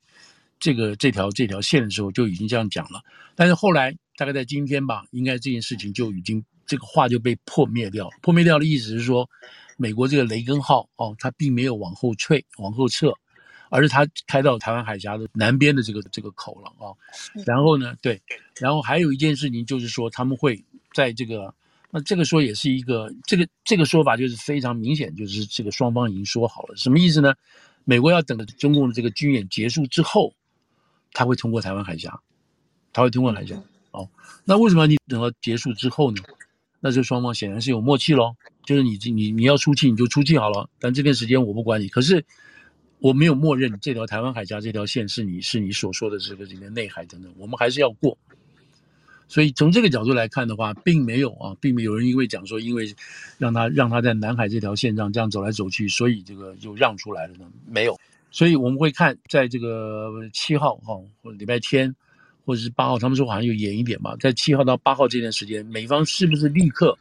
[0.61, 3.01] 这个这条这条线的时候就已经这样讲了。
[3.35, 8.09] 但是后来大概在今天吧，应该这件事情就已经这个话就被破灭掉。
[8.21, 9.29] 破灭掉的意思是说，
[9.75, 13.13] 美国这个雷根号哦，它并没有往后退，往后撤。
[13.69, 16.95] 而是它开到台湾海峡的南边的这个这个口了啊，
[17.45, 18.21] 然后呢，对，
[18.57, 20.63] 然后还有一件事情就是说，他们会
[20.93, 21.53] 在这个，
[21.91, 27.33] 那这个说也是一个这个这个说法就是非常明显，就是这个双方已经说好了，什么意思呢？
[27.83, 30.33] 美国要等着中共的这个军演结束之后，
[31.13, 32.19] 他会通过台湾海峡，
[32.93, 33.61] 他会通过海峡
[33.91, 34.09] 哦。
[34.45, 36.21] 那为什么你等到结束之后呢？
[36.79, 38.35] 那就双方显然是有默契喽，
[38.65, 42.25] 就是你你你要出去你就出去好了，但这段时间我不管你，可是。
[43.03, 48.15] 我没有默认这条台湾海峡这条线是你是你所说的这个这个内海等等，我们还是要过。
[49.31, 52.93] 所以从这个角度来看的话，并没有啊，并没有人因为讲说因为
[53.37, 57.45] 让他让他在南海这条线上这样走来走去，所以这个就让出来了呢？
[57.65, 57.97] 没有。
[58.29, 61.95] 所以我们会看在这个七号哈，或者礼拜天，
[62.45, 66.97] 或者是八号，他们说好像有延一点吧，在七号到八号这段时间，美方是不是立刻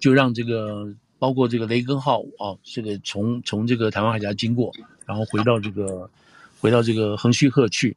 [0.00, 4.72] 就让这个包括这个雷根号啊，这个从从这个台湾海峡经过？
[5.06, 6.10] 然后回到这个，
[6.58, 7.96] 回到这个横须贺去，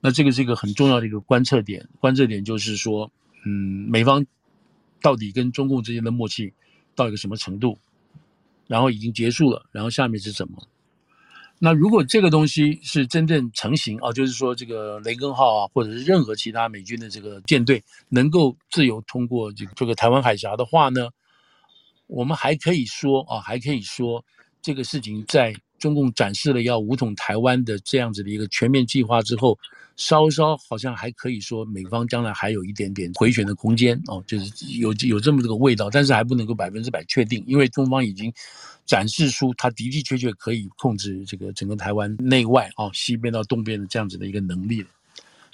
[0.00, 1.88] 那这个是一个很重要的一个观测点。
[2.00, 3.10] 观测点就是说，
[3.44, 4.24] 嗯，美方
[5.02, 6.52] 到底跟中共之间的默契
[6.94, 7.78] 到一个什么程度？
[8.66, 10.56] 然后已经结束了，然后下面是什么？
[11.58, 21.08] 那如果这个东西是真正成型啊，就是说这个雷根号啊，或者是任何其他美军的这个舰队能够自由通过这个这个台湾海峡的话呢，
[22.06, 24.24] 我们还可以说啊，还可以说
[24.62, 25.54] 这个事情在。
[25.78, 29.56] 中共展示了要武统台湾的这样子的一个全面计划之后，
[29.98, 38.32] 稍稍好像还可以说美方将来还有一点点回旋的空间哦，就是有有这么这个味道，但是还不能够百分之百确定，因为中方已经
[38.86, 44.88] 展示出他的的确确可以控制这个整个台湾内外啊、哦、西边到东边的这样子的一个能力了。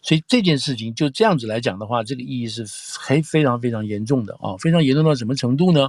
[0.03, 2.67] 所以这件事情就这样子来讲的话，这个意义是
[3.01, 5.89] 还非常非常严重的啊，非常严重到什么程度呢？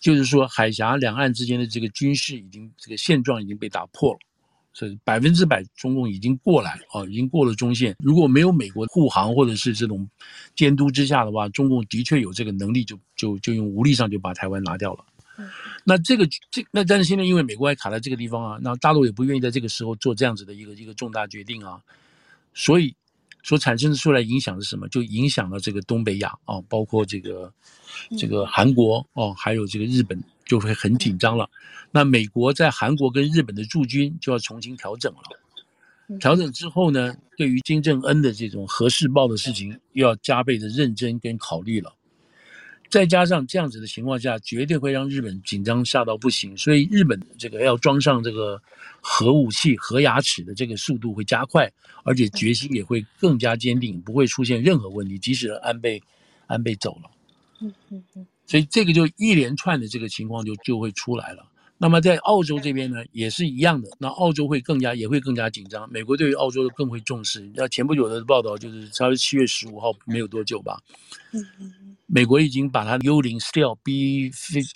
[0.00, 4.18] 就是说海峡两岸之间的这个军事已经这个现状已经被打破了。
[4.78, 7.96] 所以百分之百，中共已经过来啊，已经过了中线。
[7.98, 10.08] 如果没有美国护航或者是这种
[10.54, 15.04] 监督之下的话，中共的确有这个能力就，就就就用武力上就把台湾拿掉了。
[15.82, 21.82] 那这个这那但是现在因为美国还卡在这个地方啊，那大陆也不愿意在这个时候做这样子的一个一个重大决定啊，
[22.54, 22.94] 所以
[23.48, 24.86] 所产生出来影响是什么？
[24.88, 27.50] 就影响了这个东北亚啊，包括这个
[28.18, 30.22] 这个韩国哦，还有这个日本。
[30.48, 31.46] 就会很紧张了。
[31.90, 35.20] 那美国在韩国跟日本的驻军就要重新调整了。
[36.18, 41.92] 调整之后呢，对于金正恩的这种核试爆的事情，又要加倍的认真跟考虑了。
[42.88, 46.56] 再加上这样子的情况下，绝对会让日本紧张吓到不行。
[46.56, 48.60] 所以日本这个要装上这个
[49.00, 51.70] 核武器、核牙齿的这个速度会加快，
[52.02, 55.18] 而且决心也会更加坚定，不会出现任何问题。
[55.18, 56.02] 即使安倍
[56.46, 57.10] 安倍走了。
[57.60, 58.26] 嗯嗯嗯。
[58.46, 61.44] 所以这个就一连串的这个情况就就会出来了。
[61.80, 63.88] 那么在澳洲这边呢，也是一样的。
[63.98, 65.88] 那澳洲会更加也会更加紧张。
[65.92, 67.48] 美国对于澳洲更会重视。
[67.54, 70.80] 那前不久的报道就是，差不多七月十五号没有多久吧。
[72.10, 74.30] 美国已经把它幽灵 Stealth B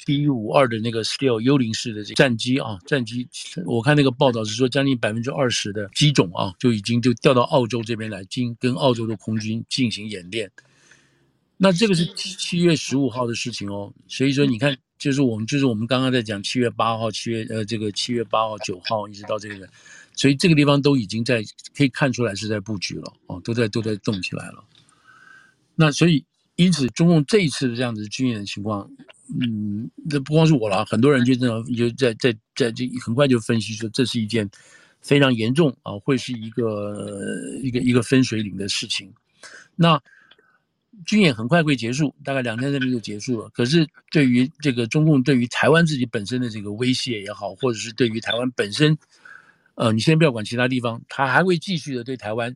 [0.05, 3.26] B 五二的那个 Stealth 幽灵式的这战机啊，战机，
[3.64, 10.51] 我看那个报道是说，将近百分之二十的机种啊，就已经就调到澳洲这边来，进跟澳洲的空军进行演练。
[11.57, 19.66] 那这个是七七月十五号的事情哦，所以说你看，就是我们就是我们刚刚在讲七月八号、七月呃这个七月八号、九号一直到这个，
[20.14, 21.43] 所以这个地方都已经在
[21.74, 24.62] 可以看出来是在布局了哦，都在都在动起来了。
[25.74, 26.22] 那所以
[26.57, 28.90] 因此中共这一次的这样子军演的情况，
[29.40, 34.48] 嗯，这不光是我了，很多人就这样就在在在这很快就分析说，这是一件
[35.00, 39.12] 非常严重啊，会是一个一个一个分水岭的事情。
[39.76, 40.00] 那。
[41.07, 43.48] 军演很快会结束，大概两天之内就结束了。
[43.48, 48.96] 可是对于这个中共对于台湾自己本身的这个威胁也好，或者是对于台湾本身，
[49.74, 52.55] 呃，你先不要管其他地方，他还会继续的对台湾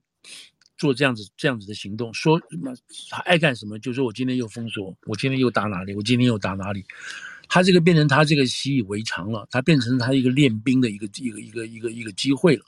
[0.77, 2.75] 做这样子这样子的行动，说什么
[3.11, 6.85] 他爱干什么，就说我今天又封锁，我今天又打哪里，我今天又打哪里，
[7.49, 12.65] 他这个变成他这个习以为常了，他变成他一个练兵的一个一个一个一个一个机会了。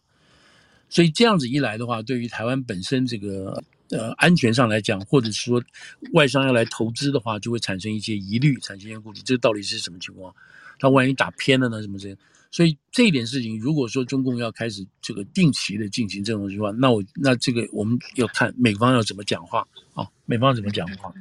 [0.88, 3.62] 所以这样子一来的话，对于台湾本身这个。
[3.90, 5.64] 呃，安全上来讲，或者是说
[6.12, 9.20] 外商要来投资的话，就会产生一些疑虑，产生一些顾虑。
[9.24, 10.34] 这个到底是什么情况？
[10.78, 11.80] 他万一打偏了呢？
[11.80, 12.14] 什么这？
[12.50, 20.08] 所以这一点事情，如果说中共要开始这个定期的进行这种情况，那我那这个我们要看美方要怎么讲话啊？
[20.24, 21.12] 美方怎么讲话？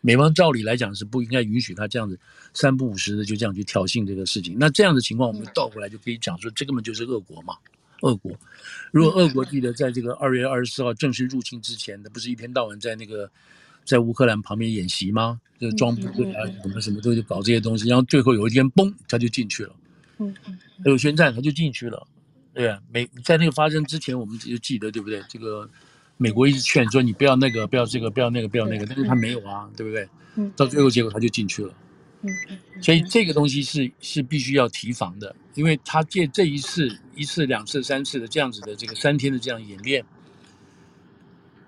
[0.00, 2.18] 美方照理来讲是不应该允许他这样子
[2.54, 4.56] 三不五时的就这样去挑衅这个事情。
[4.58, 7.54] 那这样的情况，我们倒过来就可以讲说，这根本就是恶国嘛。
[8.02, 8.32] 俄国，
[8.92, 13.30] 如果俄国记得在这个二月二十四号正式入侵之前，他不是一天到晚在那个
[13.84, 15.38] 在乌克兰旁边演习吗？
[15.60, 19.76] 就装部队啊，什么什么都就搞这些东西，然后最后有一天，嘣，他就进去了。
[20.20, 22.06] 嗯嗯，还有宣战，他就进去了。
[22.54, 25.22] 对啊，美在那个发生之前，我们就记得对不对？
[25.28, 25.68] 这个
[26.16, 30.08] 美国一直劝说你不要那个，不要这个，不要那个，不要那个，但是他没有啊，对不对？
[30.36, 31.74] 嗯，到最后结果他就进去了。
[32.22, 32.30] 嗯，
[32.82, 40.04] 所以这个东西是是必须要提防的，因为他借这一次、一次、两次、三次的这样子的这个三天的这样演练，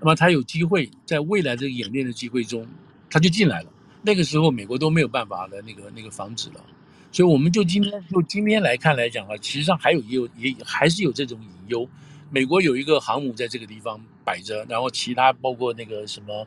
[0.00, 2.68] 那么他有机会在未来这个演练的机会中，
[3.09, 3.72] 他就进来了。
[4.03, 6.64] 那个时候美国都没有办法的那个那个防止了。
[7.12, 11.88] 所以我们就今天就今天来看来讲啊，其实上还有也有也还是有这种隐忧。
[12.30, 16.46] 美国有一个航母在这个地方摆着，然后其他包括那个什么，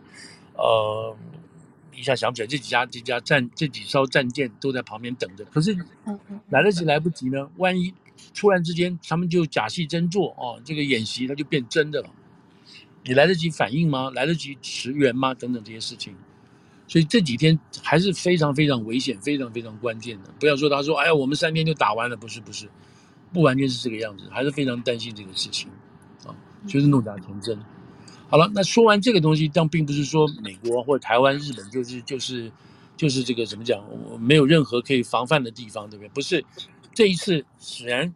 [0.56, 1.16] 呃。
[1.98, 5.46] 一下想不起来，这几家这几家战这几艘战舰都在旁边等着。
[5.46, 5.74] 可是
[6.50, 7.50] 来得及来不及呢？
[7.56, 7.94] 万一
[8.34, 12.10] 突然之间他们就假戏真做哦，这个演习它就变真的了。
[13.06, 14.12] 你来得及反应吗？
[14.14, 15.34] 来得及驰援吗？
[15.34, 16.14] 等等这些事情。
[16.88, 20.30] 所以这几天还是非常非常危险，非常非常关键的。
[20.40, 22.70] 不要说他说哎呀，我们三天就打完了，不是不是，
[23.34, 25.70] 不完全是这个样子，还是非常担心这个事情
[26.26, 26.36] 啊，
[26.68, 27.60] 就是弄假成真。
[28.28, 32.52] 好了，那说完这个东西，但并不是说美国或者台湾、日本就是就是
[32.98, 33.84] 就是这个怎么讲，
[34.20, 36.10] 没有任何可以防范的地方，对不对？
[36.10, 36.44] 不是，
[36.94, 38.14] 这一次显然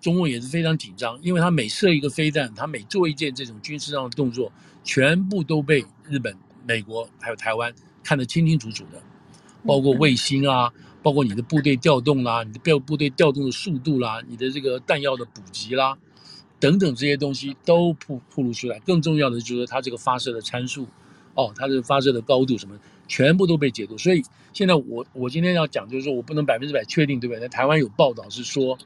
[0.00, 4.50] 中共也是非常紧张，因为他每射一个飞弹，他每做一件这种军事上的动作，
[4.82, 6.36] 全部都被日本、
[6.66, 9.02] 美国还有台湾看得清清楚楚的，
[9.66, 15.96] 包括卫星啊，包括你的部队调动啦，你的部部队调动的速度啦，你的这个弹药的补给啦。
[16.58, 20.86] 等等这些东西都铺铺露出来，更重要的就是它这个发射的参数，
[21.34, 23.96] 哦，它这个发射的高度什么，全部都被解读。
[23.96, 27.40] 所以现在我我今天要讲就是说我不能百分之百确定，对不对？
[27.40, 28.76] 那台湾有报道是说，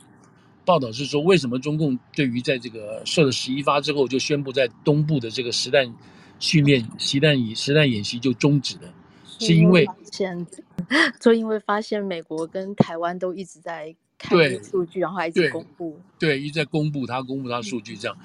[0.65, 5.93] 报道是说，为什么中共对于在这个射了十一发之后，就宣布在东部的这个实弹
[6.39, 8.93] 训练、实弹演实弹演习就终止了，
[9.39, 10.47] 是因为现
[11.21, 18.17] 就因为发现美国跟台湾都一直在看数据，然后还一直公布，对，一直在公布他公布他数据这样。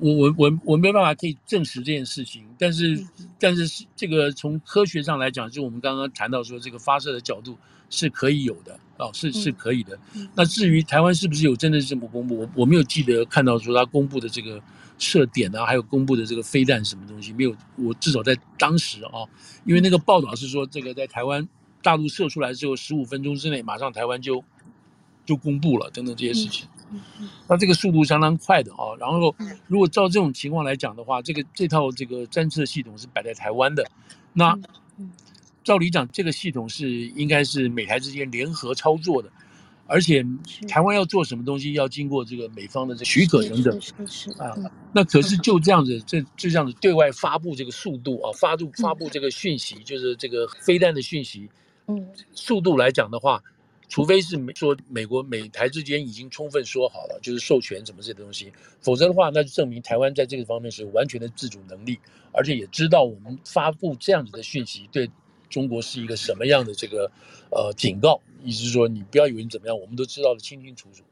[0.00, 7.56] 我我我我没办法可以证实这件事情，但是、嗯、但是这个从科学上来讲，就我们刚刚谈到说，这个发射的角度
[7.90, 9.96] 是可以有的哦，是是可以的。
[10.14, 14.60] 嗯、那至于台湾是不是有真的是这么公布，我我没有记得看到说他公布的这个
[14.98, 17.54] 射点啊，还有公布的这个飞弹什么东西没有。
[17.76, 19.28] 我至少在当时啊、哦，
[19.64, 21.46] 因为那个报道是说，这个在台湾
[21.82, 24.42] 大陆射出来之后十五分钟之内，马上台湾就
[25.26, 26.66] 就公布了等等这些事情。
[26.68, 27.00] 嗯
[27.48, 29.34] 那这个速度相当快的啊，然后
[29.66, 33.84] 如果照这种情况来讲的话，这个这套这个侦测系统是摆在台湾的，
[34.32, 34.56] 那
[35.64, 39.28] 照理讲，这个系统是应该是美台之间联合操作的，
[39.86, 40.24] 而且
[40.68, 43.78] 台湾要做什么东西，要经过这个美方的这许可等等
[44.38, 44.54] 啊。
[44.92, 51.48] 那可是就这样子，这就这样子对外发布这个速度啊，发布发布这个讯息，就是这个飞弹的讯息，
[51.86, 53.42] 嗯，速度来讲的话。
[53.86, 61.98] 除非是说美国美台之间已经充分说好了，就是授权什么这些东西，否则的话，那就证明台湾在这个方面是有完全的自主能力，
[62.32, 65.08] 而且也知道我们发布这样子的讯息对
[65.54, 67.08] 中国是一个什么样的这个
[67.50, 71.04] 呃警告，意思是说你不要以为你怎么样，我们都知道的清清楚楚。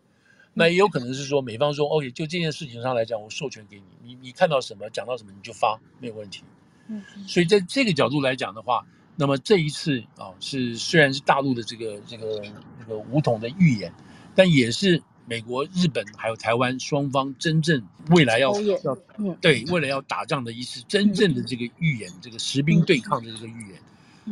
[0.54, 6.42] 那也有可能是说美方说 OK，就这件事情上来讲，我授权给你，你你看到什么讲到什么你就发，没有问题。
[6.88, 8.84] 嗯，所以在这个角度来讲的话。
[9.14, 12.40] 那么这一次啊，是虽然是大陆的这个这个
[12.80, 13.92] 这个武统的预言，
[14.34, 18.96] 但也是美国、日本还有台湾双方真正未来要要
[19.38, 23.78] 对未来要打仗的一次真正的这个预演，这个实兵对抗的这个预演，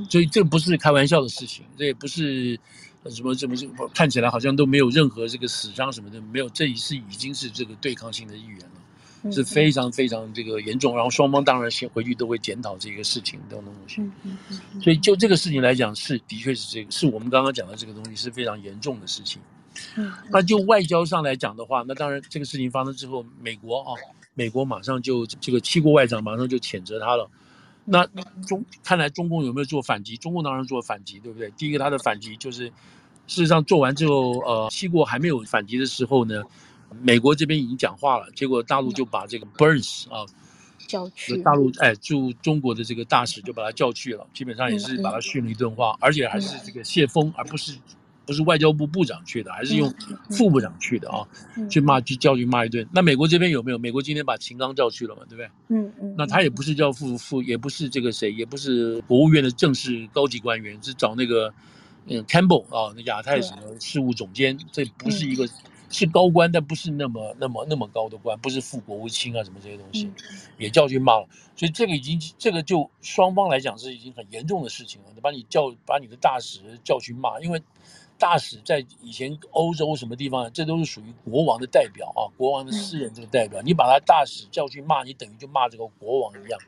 [0.08, 2.58] 所以这不是开玩笑的事情，这也不是
[3.08, 8.70] 什么什么什么看起来好像都没有任何这个死伤什么的，没有，这一次已经是这个对抗性的预演了。
[9.30, 14.00] 是非常非常这个严重，然后双方当然先回去都会检讨这个事情等等东西。
[14.82, 19.38] 所以就这个事情来讲，是的确是这个，是我们刚刚讲的这个东西是非常严重的事情。
[20.30, 23.92] 那就外交上来讲的话，那当然这个事情发生之后，美国啊，
[24.32, 27.28] 美国马上就这个七国外长马上就谴责他了。
[27.90, 28.06] 那
[28.46, 30.16] 中看来中共有没有做反击？
[30.16, 31.50] 中共当然做反击，对不对？
[31.56, 32.66] 第一个他的反击就是，
[33.26, 36.42] 事实上做完之后，呃，七国还没有反击的时候呢。
[37.02, 40.26] 美国这边已经讲话了，结果大陆就把这个 Burns 啊
[40.88, 47.78] 叫去，大陆哎驻中国的这个大使就把他叫去了，基本上也是把他训了一顿话，而且还是这个谢锋，而不是
[48.26, 49.92] 不是外交部部长去的，还是用
[50.30, 51.26] 副部长去的啊，
[51.68, 52.86] 去骂去教训骂一顿。
[52.92, 53.78] 那美国这边有没有？
[53.78, 55.50] 美国今天把秦刚叫去了嘛，对不对？
[55.68, 56.14] 嗯嗯。
[56.16, 61.52] 那他也不是叫副副，也不是这个谁，也不是国务院的正式高级官员，是找那个
[62.06, 65.48] 嗯 Campbell 啊，那亚太什么事务总监，这不是一个。
[65.92, 70.08] 是高官，但不是那么、那么、那么高的官，不是副国务卿啊，什么这些东西，
[70.56, 71.26] 也叫去骂了。
[71.56, 75.08] 所以这个已经，这个就双方来讲是已经很严重的事情了。
[75.12, 77.60] 你把你叫，把你的大使叫去骂，因为
[78.20, 83.60] 大使在以前欧洲什么地方，这都是属于国王的代表啊，国王的私人这个代表。
[83.62, 86.60] 你把他大使叫去骂，你等于就骂这个国王一样。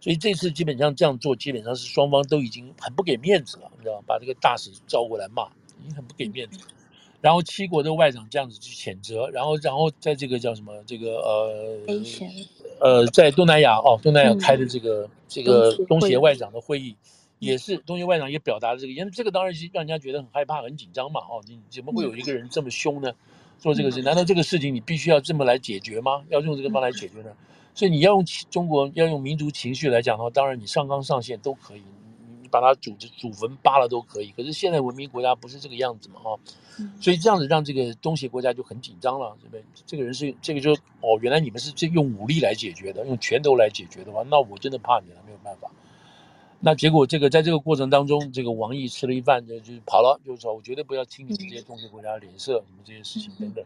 [0.00, 4.04] 所以这次基本上这样做，基本上是双方都已经很不给面子了，你知道吧？
[4.06, 5.44] 把这个大使召过来骂，
[5.78, 6.58] 已经很不给面子。
[7.20, 11.78] 然后七国的外长这样子去谴责，然后然后在这个叫什么这个呃
[12.78, 16.94] 呃在东南亚哦东南亚开的这个、嗯、这个东协外长的会议，
[17.38, 23.12] 也是东西外长也表达了这个，因为这个当然是让人家觉得很害怕很紧张嘛哦，你怎么会有一个人这么凶呢？
[23.58, 26.24] 做这个事，难道这个事情你必须要这么来解决吗？
[26.28, 27.30] 要用这个方来解决呢？
[27.74, 31.82] 所以你要用中国要用民族情绪来讲的话，当然你上纲上线都可以。
[32.42, 36.38] 你把它祖祖坟扒了都可以，可是现在文明国家不是这个样子嘛，哈，
[37.00, 39.64] 所以这样子让这个东协国家就很紧张了，对不对？
[39.84, 45.68] 这个人是这个就哦，原来你们是这用武力来解决的，用拳头来解决的话，那我真的怕你了，没有办法。
[46.60, 53.64] 那结果这个在这个过程当中，这个王毅吃了一饭就就跑了，就是说我绝对不要听你们这些东西国家的脸色，你们这些事情等等。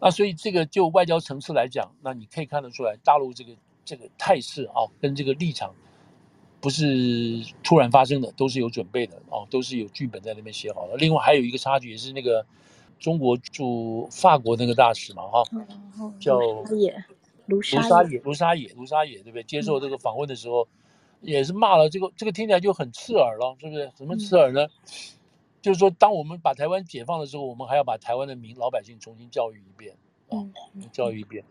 [0.00, 3.52] 那所以这个就外交层次来讲，那你可以看得出来，大陆这个
[3.84, 5.74] 这个态势啊，跟这个立场。
[6.60, 10.96] 不是突然发生的，都是有准备的哦，都是有剧本在那边写好了。
[10.96, 12.46] 另外还有一个插曲，也是那个
[12.98, 15.42] 中国驻法国那个大使嘛，哈、
[16.00, 16.38] 哦，叫
[17.44, 19.42] 卢沙野，卢沙野，卢沙野，对不对？
[19.42, 20.68] 接受这个访问的时候，嗯、
[21.24, 23.90] 也是骂了这个，这个听起来就很刺耳了，是不是？
[23.96, 24.64] 什么刺耳呢？
[24.64, 24.70] 嗯、
[25.62, 29.96] 就是说，当我们把台湾解放的时候，我们还要把台湾的民老百姓重新教育一遍
[30.28, 30.44] 啊，
[30.92, 31.44] 教育一遍。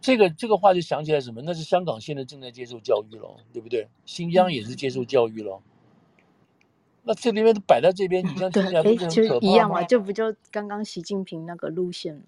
[0.00, 1.42] 这个这个话就想起来什么？
[1.42, 3.88] 那是香港现在正在接受教育了，对不对？
[4.04, 5.60] 新疆也是接受教育了。
[7.02, 9.52] 那这里面都摆在这边，你像听起来不是很可怕吗？
[9.52, 12.22] 一样嘛，这不就刚刚习近平那个路线吗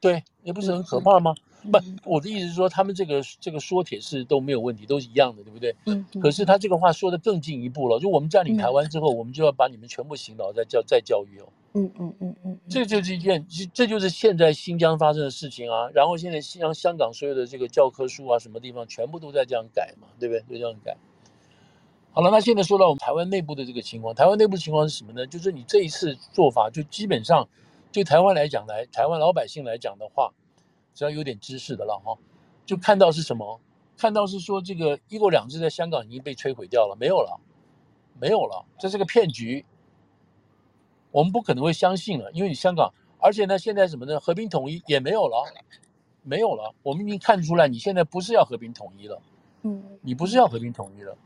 [0.00, 1.34] 对，也不是很可怕吗？
[1.70, 5.74] 不，我的意思是说，他们这个这个说铁是都没有问题，都是一样的，对不对？
[5.86, 6.06] 嗯。
[6.20, 11.48] 可是他这个话说的更进一步了，就我们占领台湾之后，我们就要把你们全部洗脑，再教再教育哦。
[11.74, 12.58] 嗯嗯嗯嗯。
[12.68, 15.88] 这就是一件，这就是现在新疆发生的事情啊。
[15.92, 20.40] 然后现在新疆、香港所有的这个教科书啊，什么地方全部都在这样改嘛，对不对？
[20.48, 20.96] 就这样改。
[22.12, 25.26] 好了，那现在说到我们台湾内部的这个情况，台湾内部情况是什么呢？
[25.26, 27.46] 就是你这一次做法，就基本上
[27.92, 30.32] 就台湾来讲来，台湾老百姓来讲的话。
[30.96, 32.18] 只要有点知识的了哈，
[32.64, 33.60] 就看到是什么？
[33.98, 37.40] 看到是说这个一国两制在香港已经被摧毁掉了，没有了，
[38.20, 39.64] 没有了，这是个骗局。
[41.10, 44.20] 我们不可能会相信了，因为你香港，而且呢，现在什么呢？
[44.20, 45.50] 和平统一也没有了，
[46.22, 46.74] 没有了。
[46.82, 49.22] 我们已经看出来，你现在不是要和平统一了，
[49.62, 51.16] 嗯，你不是要和平统一了，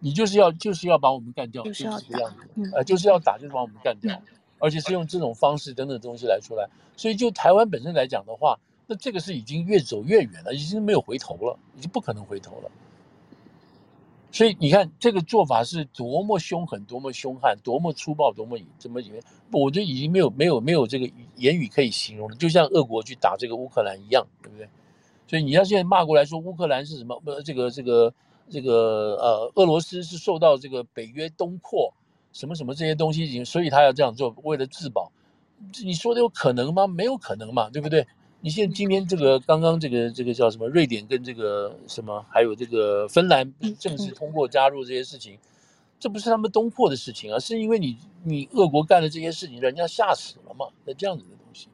[0.00, 4.20] 你就是要就是要把我们干掉，就是这个样子，呃，就是要打，就是把我们干掉。
[4.58, 12.70] 而且是用这种方式等等东西来出来，所以就台湾本身来讲的话，那这个是已经越走越远了，已经没有回头了，已经不可能回头了。
[14.30, 19.18] 所以你看这个做法是多么凶狠，多么凶悍，多么粗暴，多么怎么怎么
[19.52, 24.68] 我觉得已经没有没有没有这个言语可以形容了，就像俄国去打这个乌克兰一样，对不对？
[25.26, 27.18] 所以你要现在骂过来说乌克兰是什么？
[27.20, 28.12] 不，这个这个
[28.50, 31.94] 这个呃，俄罗斯是受到这个北约东扩。
[32.38, 35.10] 什么什么这些东西已经，所以他要这样做，为了自保。
[35.82, 36.86] 你说的有可能吗？
[36.86, 38.06] 没有可能嘛，对不对？
[38.40, 40.68] 你现在今天这个刚刚这个这个叫什么？
[40.68, 45.36] 瑞典跟这个什么，还有这个芬兰正式通过加入这些事情，
[45.98, 51.66] 这不是他们东扩的事情啊，是因为你你俄国干的这些事情，人家吓死了嘛，那这样子的东西。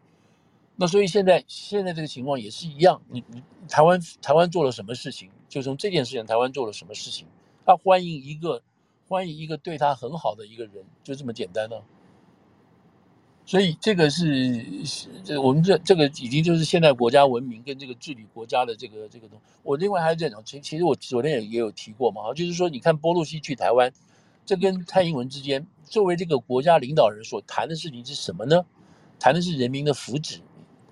[0.77, 5.29] 那所以现在现在这个情况也是一样，你你台湾台湾做了什么事情？
[5.47, 7.27] 就从这件事情，台湾做了什么事情？
[7.67, 8.63] 他欢迎一个。
[9.09, 11.83] 欢迎一个对他很好的一个人，就这么简单呢、啊。
[13.47, 14.65] 所以这个是
[15.23, 19.45] 这我们这这个已经就是现代国家文明跟这个治理国家的这个这个东西。
[19.63, 23.93] 我另外还在讲，其其实我昨天也也有提过嘛，就是说你看波洛西去台湾，
[24.47, 28.65] 这跟蔡英文之间作为这个国家领导人所谈的事情是什么呢？
[29.21, 30.39] 谈的是人民的福祉。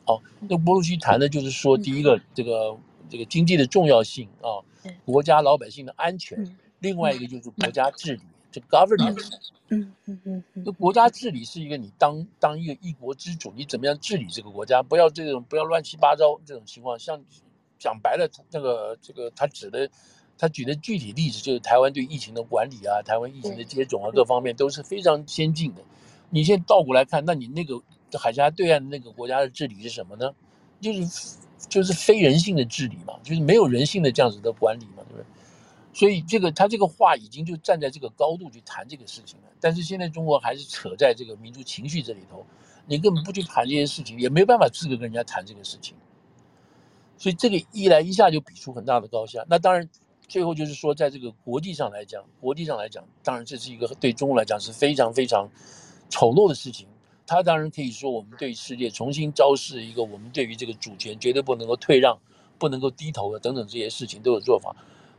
[0.05, 2.77] 哦，那波洛西谈的就是说，第一个这个
[3.09, 4.61] 这个经济的重要性啊，
[5.07, 6.55] 国家老百姓的安全。
[6.83, 8.21] 另外一个就是国家治理，
[8.51, 14.83] 这 governance，嗯嗯嗯嗯，那国家治理是一个你当当一个一国之主，你怎么样治理这个国家？
[14.83, 16.99] 不要这种不要乱七八糟这种情况。
[16.99, 17.19] 像
[17.79, 19.89] 讲白了，那个这个他指的，
[20.37, 25.83] 他举的具体例子就是台湾对疫情的管理啊，台湾疫情的接种啊，各方面都是非常先进的。
[26.31, 27.81] 你现在倒过来看，那你那个
[28.19, 30.31] 海峡对岸的那个国家的治理是什么呢？
[30.81, 35.25] 就是就是非人性的治理嘛，就是没有人性的这样子的管理嘛，对不对？
[35.93, 42.45] 所以这个他这个话已经就站在这个高度去谈这个事情了，但是现在中国还是扯在这个民族情绪这里头，
[42.87, 45.95] 你根本不去谈这些事情，也没有办法资格跟人家谈这个事情。
[47.19, 49.45] 所以这个一来一下就比出很大的高下。
[49.49, 49.89] 那当然，
[50.27, 55.49] 最后就是说，在这个国际上来讲，国际上来讲，当然这是一个对中国来讲是非常非常
[56.09, 56.89] 丑陋的事情。
[57.27, 62.19] 他当然可以说，我们对世界重新昭示一个，我们对于这个主权绝对不能够退让、
[62.59, 64.75] 不能够低头的等等这些事情都有做法。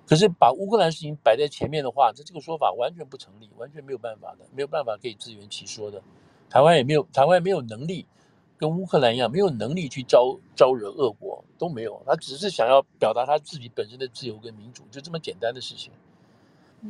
[0.05, 6.01] 可是把乌克兰事情摆在前面的话，这这个说法完全不成立，完全没有办法的，没有办法可以自圆其说的。
[6.49, 8.05] 台湾也没有，台湾也没有能力
[8.57, 12.01] 跟乌克兰一样，没有能力去招招惹俄国，都没有。
[12.05, 15.91] 他只是想要表达他自己本身的自由跟民主，就这么简单的事情。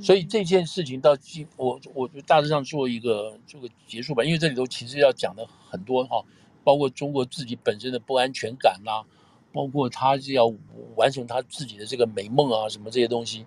[0.01, 6.25] 所以这件事情到今，我我就大致上做一个做个结束吧，因为这里头其实要讲的很多哈，
[6.63, 9.05] 包括中国自己本身的不安全感啦。
[9.53, 10.51] 包括他是要
[10.95, 13.45] 完成他自己的这个美梦啊，什么这些东西，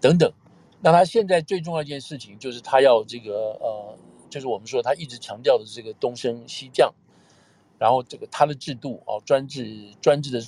[0.00, 0.32] 等等。
[0.80, 3.98] 那他现在最重要一件事情就是他要这个呃，
[4.30, 6.94] 就是我们说他一直强调的这个东升西降，
[7.78, 10.40] 然后这个他的制度啊，专制专制的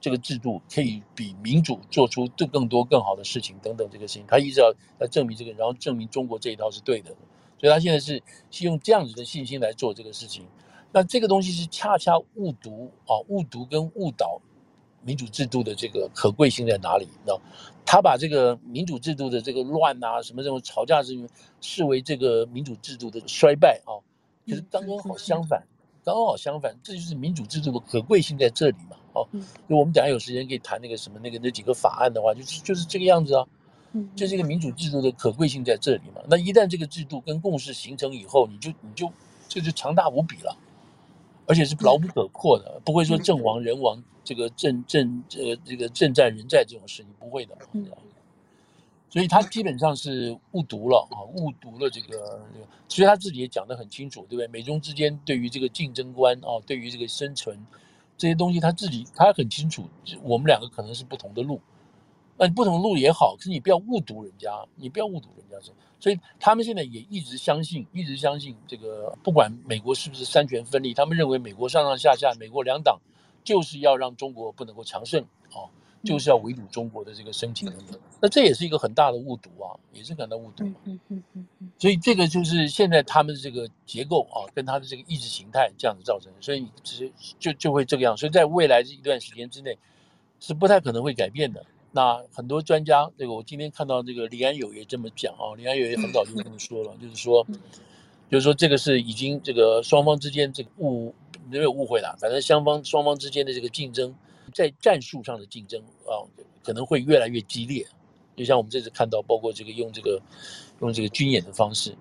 [0.00, 7.14] 这个制度可以比民主做出更更多更好的事情等等这个事情，他一直要来证明这个，然后证明中国这一套是对的。
[7.60, 8.20] 所以他现在是
[8.50, 10.44] 是用这样子的信心来做这个事情。
[10.92, 14.40] 那这个东西是恰恰误读啊，误读跟误导
[15.02, 17.08] 民主制度的这个可贵性在哪里？
[17.24, 17.32] 那，
[17.86, 21.14] 他把这个民主制度的这个乱啊，什么这种吵架之
[21.60, 23.96] 视为这个民主制度的衰败啊，
[24.46, 25.62] 可是刚刚好相反，
[26.04, 28.96] 刚刚好相反，这就是民主制度的可贵性在这里嘛。
[29.12, 29.26] 哦，
[29.68, 33.46] 就我们等下有时间可以谈那个什么那个那几个法案的话，就是就是这个样子啊，
[34.14, 36.20] 就是一个民主制度的可贵性在这里嘛。
[36.28, 39.10] 那一旦这个制度跟共识形成以后，你就你就
[39.48, 40.56] 这就强大无比了。
[41.50, 47.58] 而且是牢不可破的，不会说阵亡人亡，这个阵阵这个这个阵战人在这种事情不会的。
[49.08, 52.40] 所以他基本上是误读了啊，误读了这个。
[52.86, 54.46] 其实他自己也讲得很清楚，对不对？
[54.46, 57.58] 美中之间对于这个竞争观啊，对于这个生存
[58.16, 59.88] 这些东西，他自己他很清楚，
[60.22, 61.60] 我们两个可能是不同的路。
[62.40, 65.72] 那不同的路也好，可是你不要误读人家，你不要误读人家。
[66.00, 72.98] 所以他们现在也一直相信，一直相信这个，不管美国是不是三权分立，他们认为美国上上下下，美国两党
[73.44, 75.68] 就是要让中国不能够强盛啊。
[76.02, 80.64] 就是要围堵中国的这个申请等等，那这也是一个很大的误读啊，也是很大误读。
[80.64, 88.16] 嗯嗯嗯所以这个就是现在他们的这个结构啊，跟他的这个意识形态这样子造成的，所以其实就就会这个样。
[88.16, 89.76] 所以在未来这一段时间之内，
[90.40, 91.62] 是不太可能会改变的。
[91.92, 97.46] 那很多专家，这个我今天看到这个李安友也这么讲啊，李安友也很早就这么说了，就是说，
[98.30, 101.14] 就是说这个是已经这个双方之间这个误
[101.48, 104.14] 没有误会了，反正双方双方之间的这个竞争。
[104.52, 106.26] 在战术上的竞争啊，
[106.64, 107.86] 可能会越来越激烈。
[108.34, 110.20] 就像我们这次看到，包括这个用这个
[110.80, 111.96] 用这个军演的方式，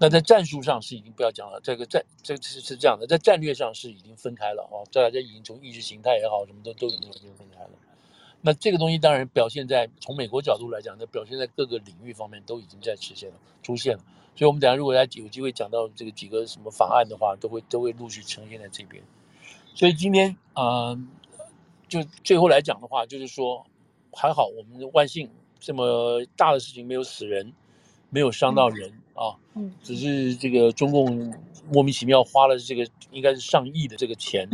[0.00, 1.60] 那在战术上是已经不要讲了。
[1.62, 4.82] 这个战这个是是这样的，在战略上是已经分开了啊。
[4.92, 7.70] 大家已经从意识形态也好，什么都都已经完全分开了。
[8.42, 14.04] 那这个东西当然表现在从美国角度来讲，那表现在各个领域方面都已经在实现了出现了。
[14.36, 19.02] 所以，我们等下如果来有机会讲到这个几个什么法案的话，都会都会陆续呈现在这边。
[19.74, 20.90] 所以今天啊。
[20.90, 20.98] 呃
[21.88, 23.66] 就最后来讲的话，就是说
[24.12, 25.28] 还好，我们万幸
[25.60, 27.52] 这么大的事情没有死人，
[28.08, 29.36] 没有伤到人啊，
[29.82, 31.34] 只是这个中共
[31.70, 34.48] 莫名其妙花了这个应该是上亿的这个钱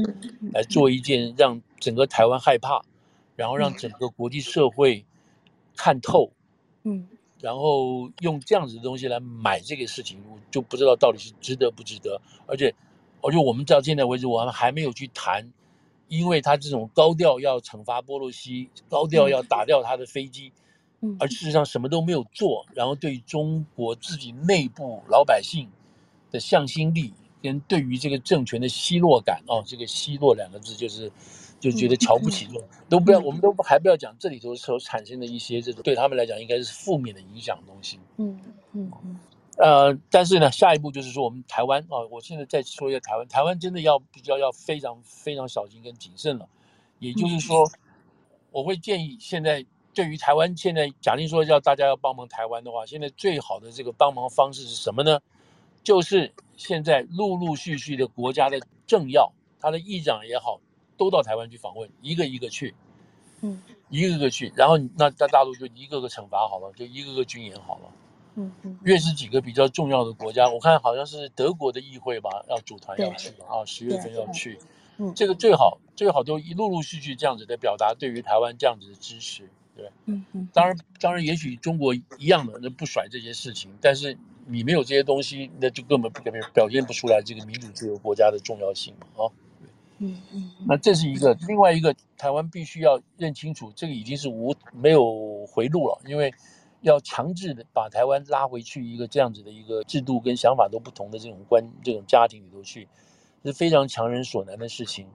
[0.52, 2.82] 来做一件让整个台湾害怕，
[3.38, 5.06] 然后让整个国际社会
[5.76, 6.32] 看透，
[6.82, 7.06] 嗯，
[7.40, 12.74] 然后用这样子的东西来买这个事情，我就不知道到底是值得不值得，而且
[13.22, 15.52] 而且我们到现在为止，我们还没有去谈。
[16.08, 20.50] 因为他这种高调要惩罚波洛西，高调要打掉他的飞机，
[21.02, 21.28] 嗯而。
[21.28, 25.68] 事实上什么都没有做，然后对中国自己内部老百姓
[26.30, 27.12] 的向心力
[27.42, 31.12] 跟对于这个政权的奚落感哦，这个奚落两个字就是
[31.60, 37.98] 就觉得瞧不起这种，都不要，我们都还不要讲这里头所产生的一些这种对他们来讲应该是负面的影响的东西。
[38.16, 38.38] 嗯
[38.72, 39.18] 嗯嗯。
[39.56, 46.48] 呃，但是呢，下一步就是说，我们台湾啊，我现在再说一下台湾，台湾真的要比较要非常非常小心跟谨慎了。
[47.00, 47.68] 也就是说，
[48.52, 55.18] 我会建议现在对于台湾，现在假定说要大家要帮忙台湾的话，现在最好的这个帮忙方式是什么呢？
[55.82, 60.60] 就是现在陆陆续续的国家的政要，他的议长也好，
[60.98, 62.74] 都到台湾去访问，一个一个去，
[63.40, 67.84] 嗯，一个一个去，然后那在大陆就一个个惩罚好了，就一个个军演好了。
[68.40, 74.58] 嗯嗯越是几个比较重要的国家，我看好像是德国的议会吧，要组团要去啊，十月份要去。
[74.98, 79.90] 嗯，这个最好最好都一陆陆续续这样子的表达对于台湾这样子的支持，对。
[80.06, 80.48] 嗯嗯。
[80.52, 89.30] 当然当然，也许中国一样的那不甩这些事情，但是你没有这些东西，那就根本表表现不出来这个民主自由国家的重要性嘛啊。
[89.98, 90.50] 嗯嗯。
[90.66, 96.32] 那这是一个，另外一个台湾必须要认清楚，这个已经是无没有回路了，因为。
[96.82, 102.86] 要强制的把台湾拉回去一个这样子的一个制度跟想法都不同的这种关这种家庭里头去，
[103.44, 105.08] 是非常强人所难的事情。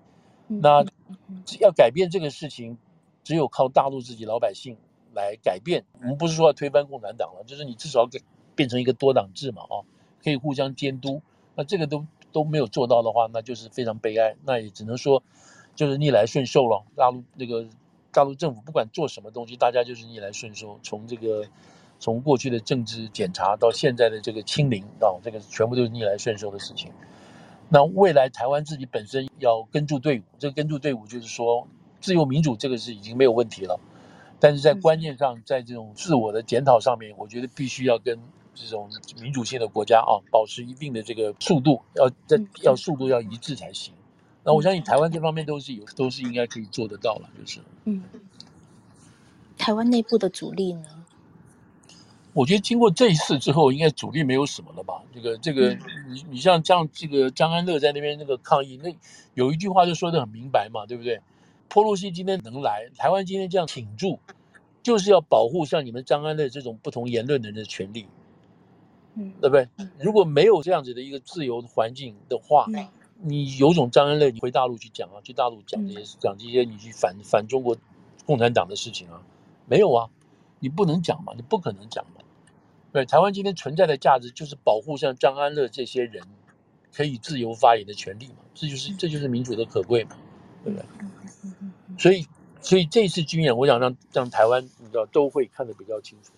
[0.48, 0.84] 那
[1.62, 2.78] 要改变这个事情，
[3.24, 4.76] 只有靠大陆自己老百姓
[5.16, 5.86] 来改变。
[6.02, 8.20] 我们不是说要推翻共产党了，就是你至少要给
[8.56, 9.88] 变成一个多党制嘛，啊，
[10.22, 11.22] 可以互相监督。
[11.56, 14.36] 那这个都都没有做到的话，那就是非常悲哀。
[14.44, 15.24] 那也只能说，
[15.76, 16.84] 就是逆来顺受了。
[16.98, 17.66] 大陆那个。
[18.16, 20.80] 大陆政府不管做什么东西，大家就是逆来顺受。
[20.84, 21.48] 从这个，
[21.98, 26.92] 从过去的政治检查到现在的这个清零啊，这个全部都是逆来顺受的事情。
[27.70, 31.68] 那未来台湾自己本身要跟住队伍，这个跟住队伍就是说，
[32.02, 33.80] 自由民主这个是已经没有问题了，
[34.40, 38.20] 但是在观念上，在这种自我的检讨上面，我觉得必须要跟
[38.54, 38.90] 这种
[39.22, 43.94] 民主性的国家啊，保持一定的这个速度，要在要速度要一致才行。
[44.44, 47.60] 那我相信台湾这方面都是有，都是应该可以做得到了，就是。
[47.86, 48.04] 嗯。
[49.58, 50.84] 台湾内部的阻力呢？
[52.34, 55.02] 我觉得经过这一次之后，应该阻力没有什么了吧？
[55.14, 55.78] 这个这个，
[56.10, 58.94] 你你像这样，这个张安乐在那边那个抗议，那
[59.36, 61.22] 有一句话就说的很明白嘛，对不对？
[61.70, 64.20] 波洛西今天能来，台湾今天这样挺住，
[64.82, 68.08] 就是要保护像你们张安乐这种不同言论的人的权利，
[69.16, 69.68] 嗯，对不对？
[70.00, 72.66] 如果没有这样子的一个自由环境的话。
[72.70, 72.88] 嗯
[73.26, 77.78] 你有种张安乐，你回大陆去讲啊，去大陆讲这些，讲这些你去反反中国
[78.26, 79.22] 共产党的事情啊，
[79.66, 80.10] 没有啊，
[80.60, 82.22] 你不能讲嘛，你不可能讲嘛。
[82.92, 86.22] 对，台湾今天存在的价值就是保护像张安乐这些人
[86.94, 90.18] 可以自由发言的权利嘛，这就是这就是民主的可贵嘛，
[90.66, 90.86] 对不对？
[91.98, 92.28] 所以
[92.60, 96.34] 所以这次军演，我想让让台湾你知道都会看得比较清楚。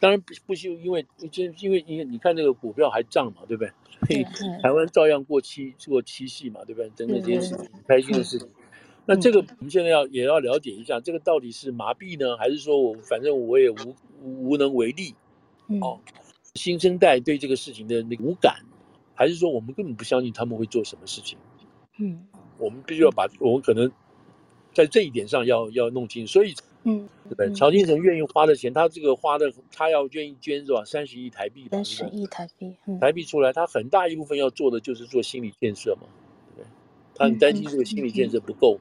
[0.00, 3.72] 当然不不是因为因因为因为你看那个股票还涨嘛，对不对？
[4.06, 4.22] 所以
[4.62, 6.88] 台湾照样过七过七夕嘛，对不对？
[6.90, 8.48] 等等这些事情，开心的事情。
[9.06, 15.14] 那这个我们现在要也要了解一下，这个到底是麻痹呢，还是说我反正我也无无能为力？
[15.80, 15.98] 哦，
[16.54, 18.62] 新生代对这个事情的那个无感，
[19.14, 21.36] 还是说我们根本不相信他们会做什么事情？
[21.98, 22.24] 嗯，
[22.58, 23.90] 我们必须要把我们可能
[24.72, 26.54] 在这一点上要要弄清，所以。
[26.84, 27.50] 嗯，对不对？
[27.54, 30.84] 曹金城愿意花的钱，他这个花的，他要愿意捐是吧？
[30.84, 36.06] 三十亿台币，三十亿台币，嗯、台币出来，他很大一部分要做的就是做心理建设嘛，
[36.56, 36.66] 对不对？
[37.14, 38.78] 他很担心这个心理建设不够，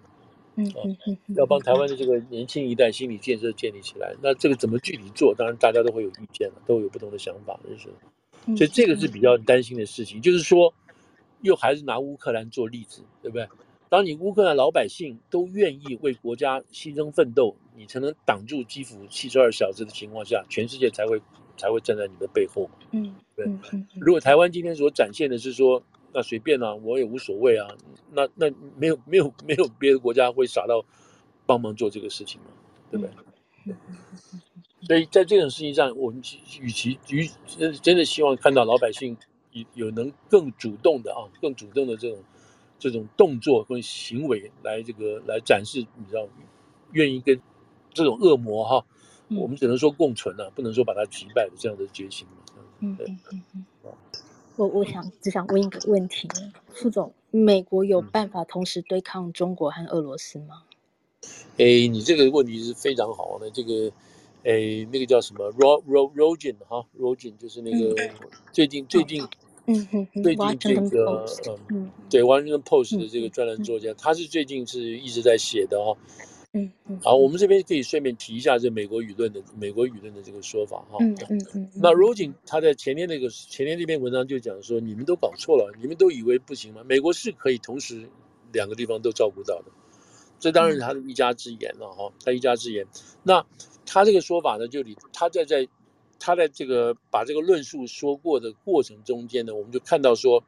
[0.56, 4.16] 嗯嗯嗯，要帮台湾的这个年轻一代心理建设建立起来。
[4.22, 5.34] 那这个怎么具体做？
[5.36, 7.90] 当然大家都会有意见了，都有不同的想法，就是，
[8.56, 10.74] 所以这个是比较担心的事情，就是说，
[11.42, 13.48] 又还是拿乌克兰做例子，对不对？
[13.90, 21.22] 当你乌克兰老百姓都愿意为国家牺牲奋斗，你才能挡住基辅七十二小时的情况下，全世界才会
[21.56, 22.70] 才会站在你的背后。
[22.92, 23.46] 嗯，对。
[24.00, 25.82] 如果台湾今天所展现的是说，
[26.14, 27.66] 那随便啊，我也无所谓啊，
[28.12, 30.84] 那那没有没有没有别的国家会傻到
[31.46, 32.48] 帮忙做这个事情嘛，
[32.92, 33.14] 对不对？
[33.68, 33.76] 嗯、
[34.82, 36.22] 所以在这种事情上，我们
[36.60, 37.30] 与其与
[37.82, 39.16] 真的希望看到老百姓
[39.54, 42.20] 有有能更主动的啊，更主动的这种。
[42.80, 46.28] 这种动作跟行为来这个来展示，你知道，
[46.92, 47.40] 愿意跟
[47.94, 48.86] 这种恶魔哈，
[49.30, 52.28] 嗯、我们只能说共存了、啊，不能说把它击败的这样的决心。
[52.80, 53.66] 嗯嗯嗯嗯。
[54.56, 56.28] 我我想只想问一个问题，
[56.70, 60.64] 副总，美国有办法同时对抗中国和俄罗斯吗？
[61.58, 63.92] 哎、嗯，你这个问题是非常好的，这个，
[64.44, 67.96] 哎，那个叫什么？Ro Ro Rogin 哈，Rogin 就是那个
[68.52, 69.28] 最近、嗯、最近。
[69.70, 71.26] 嗯哼，最近这个
[71.74, 75.98] 嗯，对《Washington Post》的这个专栏作家，他是最近是一直在写的哦。
[76.54, 76.98] 嗯嗯。
[77.04, 80.98] 好，我们这边可以顺便提一下这美国舆论的美国舆论的这个说法哈。
[81.02, 81.70] 嗯嗯嗯。
[81.76, 86.82] 那 Rogan 他在前天那个前天那篇文章就讲说，你们都搞错了，你们都以为不行吗？
[86.86, 88.08] 美国是可以同时
[88.54, 89.66] 两个地方都照顾到的，
[90.40, 92.88] 这当然是他的一家之言了哈，他一家之言。
[93.22, 93.46] 那
[93.86, 95.68] 他这个说法呢，就你他在在。
[96.20, 100.44] 他在这个把这个论述说过的过程中间呢，我们就看到说，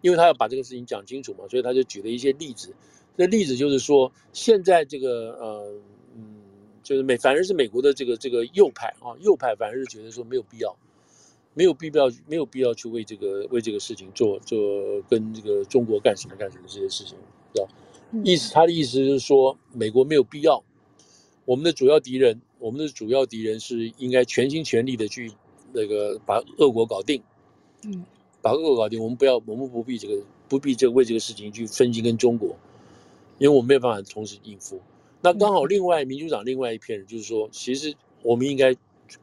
[0.00, 2.74] 因为他要把这个事情讲清楚嘛，所以他就举了一些例子。
[3.16, 5.72] 那例子就是说，现在这个呃
[6.16, 6.42] 嗯，
[6.82, 10.76] 就是美反而是美国的这个这个右派啊，右派反而是觉得说没有必要，
[11.54, 14.58] 没有必要，没有必要去为这个为这个事情做做
[15.08, 17.16] 跟这个中国干什么干什么这些事情，
[17.52, 17.68] 知道？
[18.24, 20.62] 意思他的意思就是说，美国没有必要，
[21.44, 22.40] 我们的主要敌人。
[22.60, 25.30] 我们的主要敌人是应该全心全力的去
[25.74, 27.22] 那个把俄国搞定，
[27.82, 28.02] 嗯，
[28.40, 28.98] 把俄国搞定。
[29.02, 32.56] 我们不要，我们不必这个，不必这个为这个事情去分析跟中国，
[33.36, 34.80] 因为我们没有办法同时应付。
[35.20, 38.74] 那刚好，另外民主党另外一片人就是说，其实我们应该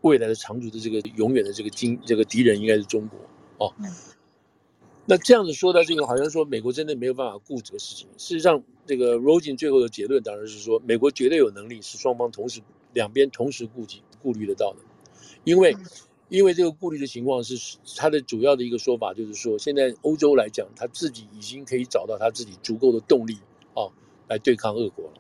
[0.02, 3.74] 未来的长足的这个永远的这个经这个敌人应该是中国哦。
[5.06, 8.08] 那这样子说到这个，好像说美国真的没有办法顾这个事情。
[8.18, 12.62] 事实上，这个 Rogin 最后的结论当然是说，美国绝对有能力是双方同时。
[12.94, 14.80] 两边同时顾及顾虑得到的，
[15.46, 15.74] 因为
[16.28, 23.38] 因为这个顾虑的情况是他的主要的一个说法，就是说现在欧洲来讲，他自己已经可以找到他自己足够的动力
[23.74, 23.88] 啊，
[24.28, 25.14] 来对抗俄国了，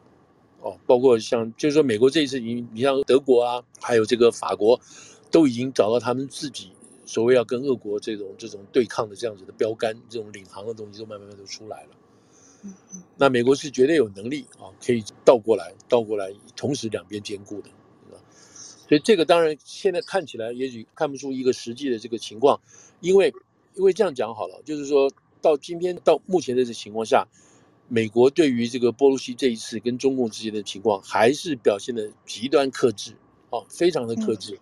[0.60, 4.78] 哦，包括像就是说美国这一次，你你像德国啊，还有这个法国，
[5.32, 6.74] 都已经找到他们自己
[7.12, 11.90] 所谓要跟俄国这种这种对抗的这样子的标杆，这种领航的东西都慢慢慢都出来了。
[13.18, 17.70] 那美国是绝对有能力啊，可以倒过来，倒过来，同时两边兼顾的，
[18.88, 22.62] 所以这个当然现在看起来也许看不出一个实际的这个情况，
[23.02, 23.34] 因为
[23.76, 27.28] 因为这样讲好了，就是说到今天到目前的这情况下，
[27.90, 33.18] 美国对于这个波洛西这一次跟中共之间的情况，还是表现的极端克制
[33.52, 34.58] 啊，非常的克制。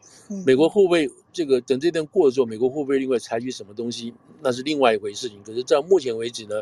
[0.45, 5.41] 美国会不会这个等这段过了之后，美国会不会另外采取什么东西，那是另外一回事情。
[5.43, 6.61] 可是到目前为止呢，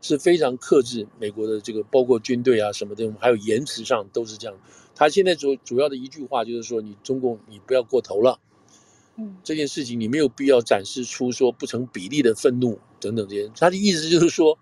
[0.00, 4.58] 是非常克制美国的这个，包括军队啊什么的，还有言辞上都是这样。
[4.94, 8.40] 他现在主主要的一句话就是说，你中共你不要过头了，
[9.16, 13.50] 嗯，这件事情你没有必要展示出说不成比例的愤怒等等这些。
[13.54, 14.58] 他的意思就是说，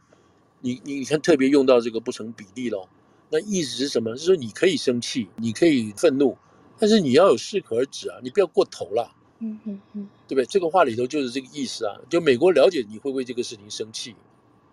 [0.61, 2.89] 你你看特别用到这个不成比例了，
[3.31, 4.17] 那意思是什么？
[4.17, 6.37] 是说你可以生气，你可以愤怒，
[6.79, 10.47] 但是你要有适可而止啊，你不要过头了，嗯嗯嗯，对不对？
[10.47, 11.97] 这个话里头就是这个意思啊。
[12.09, 14.15] 就美国了解你会为这个事情生气，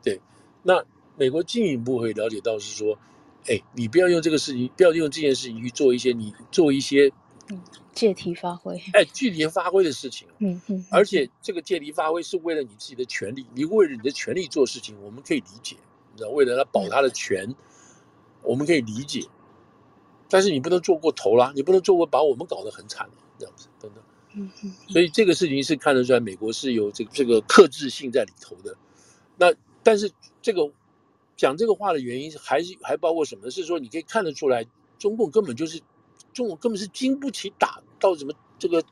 [0.04, 0.20] 对。
[0.64, 0.84] 那
[1.18, 2.98] 美国进一步会了解到是说，
[3.48, 7.12] 哎，你不要用这个事情，不要用这件事情去做一些你做一些，
[7.50, 7.60] 嗯，
[7.94, 15.76] 借题发挥，哎，借题发挥的事情，嗯嗯，而且这个借题发挥是为了你自己的权利，你为了你的权利做事情，我们可以理解，
[16.12, 17.56] 你知道，为了他保他的权，嗯、
[18.44, 19.24] 我们可以理解，
[20.32, 23.08] 但是你不能做过头啦，你不能做过把我们搞得很惨
[23.38, 24.02] 这样子等等，
[24.34, 28.76] 嗯嗯，所以这个事情是看得出来，美国是有这个这个克制性在里头的。
[29.38, 29.54] 那
[29.84, 30.10] 但是
[30.42, 30.72] 这个
[31.36, 33.52] 讲这个话的原因还是还包括什么？
[33.52, 34.66] 是说你可以看得出来，
[34.98, 35.80] 中共根本就是
[36.34, 38.84] 中共根本是经不起打到什么这个。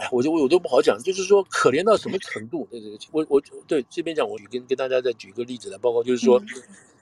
[0.00, 2.66] 哎，我就我我都不好讲，就是说可怜到什么程度？
[2.70, 6.40] 对对，我我对这边讲，我跟跟大家再举一个例子来报告，就是说，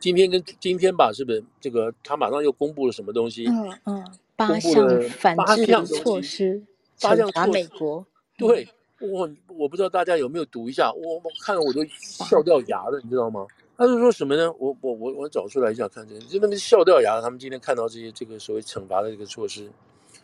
[0.00, 3.46] 今天跟今天吧，是不是这个他马上又公布了什么东西？
[3.46, 6.60] 嗯嗯，八项反制措施，
[7.00, 8.04] 八项打美国。
[8.36, 8.66] 对，
[9.00, 13.46] 我我不知道大家有没有读一下，我我看了我都笑掉牙了，你知道吗？
[13.76, 14.52] 他是说什么呢？
[14.58, 17.20] 我我我我找出来一下看，这就那么笑掉牙。
[17.20, 19.70] 他们今天看到这些这个所谓惩罚的这个措施。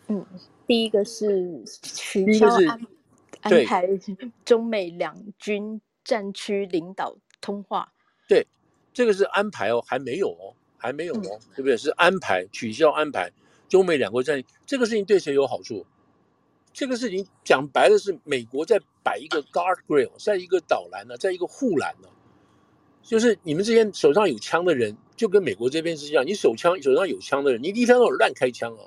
[0.08, 0.24] 嗯，
[0.66, 2.80] 第一个是取消安
[3.40, 3.88] 安排
[4.44, 7.92] 中美两军战区领导通话。
[8.28, 8.46] 对，
[8.92, 11.76] 这个是安排哦，还没有哦，还没有哦，嗯、对不对？
[11.76, 13.30] 是安排取消安排
[13.68, 15.86] 中美两国战，这个事情对谁有好处？
[16.72, 22.08] 这个事情讲白了是美国在摆一个 guardrail，在一个导栏呢，在一个护栏呢，
[23.02, 28.84] 就是你们这些手上有枪的人，就跟美国这边是一样，你手枪手上有枪的人，你一天到晚乱开枪啊。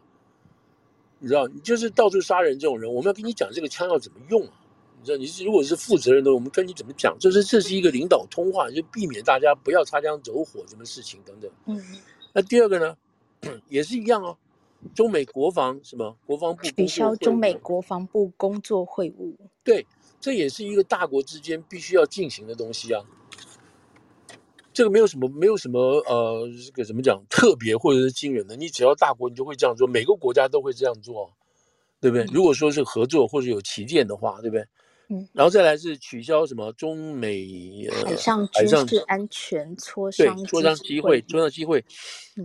[1.20, 4.53] 你知道，你就是到处杀人这种人，我们要跟你讲这个枪要怎么用啊？
[4.99, 7.18] 你知道，你是如果是负责任的，我们跟你怎么讲？
[7.20, 11.49] 就是这是一个领导通话，就避免大家不要擦枪走火什么事情等等。
[11.65, 11.82] 嗯，
[12.34, 12.95] 那第二个呢，
[13.70, 14.38] 也是一样哦。
[14.93, 19.86] 中美国防什么国防部取消中美国防部工作会晤，对，
[20.22, 23.03] 这也是一个大国之间必须要进行的东西啊。
[24.78, 28.55] 这个没有什么，没有什么，呃，这个怎么讲特别或者是惊人的？
[28.55, 31.34] 你只要大国，你就会这样做，每个国家都会这样做，
[31.99, 32.25] 对不对？
[32.25, 34.63] 嗯、如果说是合作或者有旗舰的话，对不对？
[35.09, 35.28] 嗯。
[35.34, 41.84] 然后再来是取消什么中美、呃、海上军事安全磋商对磋商机会，磋商机会，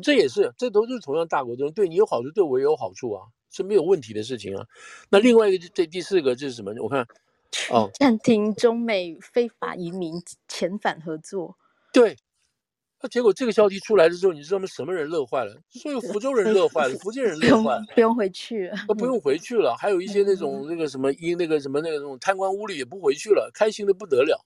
[0.03, 4.65] 这也是，这都是同样大国中对你有好处，对我也有好处啊，是没有问题的事情啊。
[5.11, 6.73] 那另外一个，这第四个就是什么？
[6.81, 7.07] 我看，
[7.69, 10.15] 哦，暂停中美非法移民
[10.49, 11.59] 遣返合作。
[11.93, 12.17] 对，
[13.03, 14.67] 那结果这个消息出来的时候，你知道吗？
[14.67, 15.61] 什么人乐坏了？
[15.71, 19.77] 所有福州人乐坏了，福建人乐坏了，不用回去了，不用回去了。
[19.77, 24.45] 还有一些那种那个什么因那个什么那个那种贪官污吏也不回去了，开心的不得了。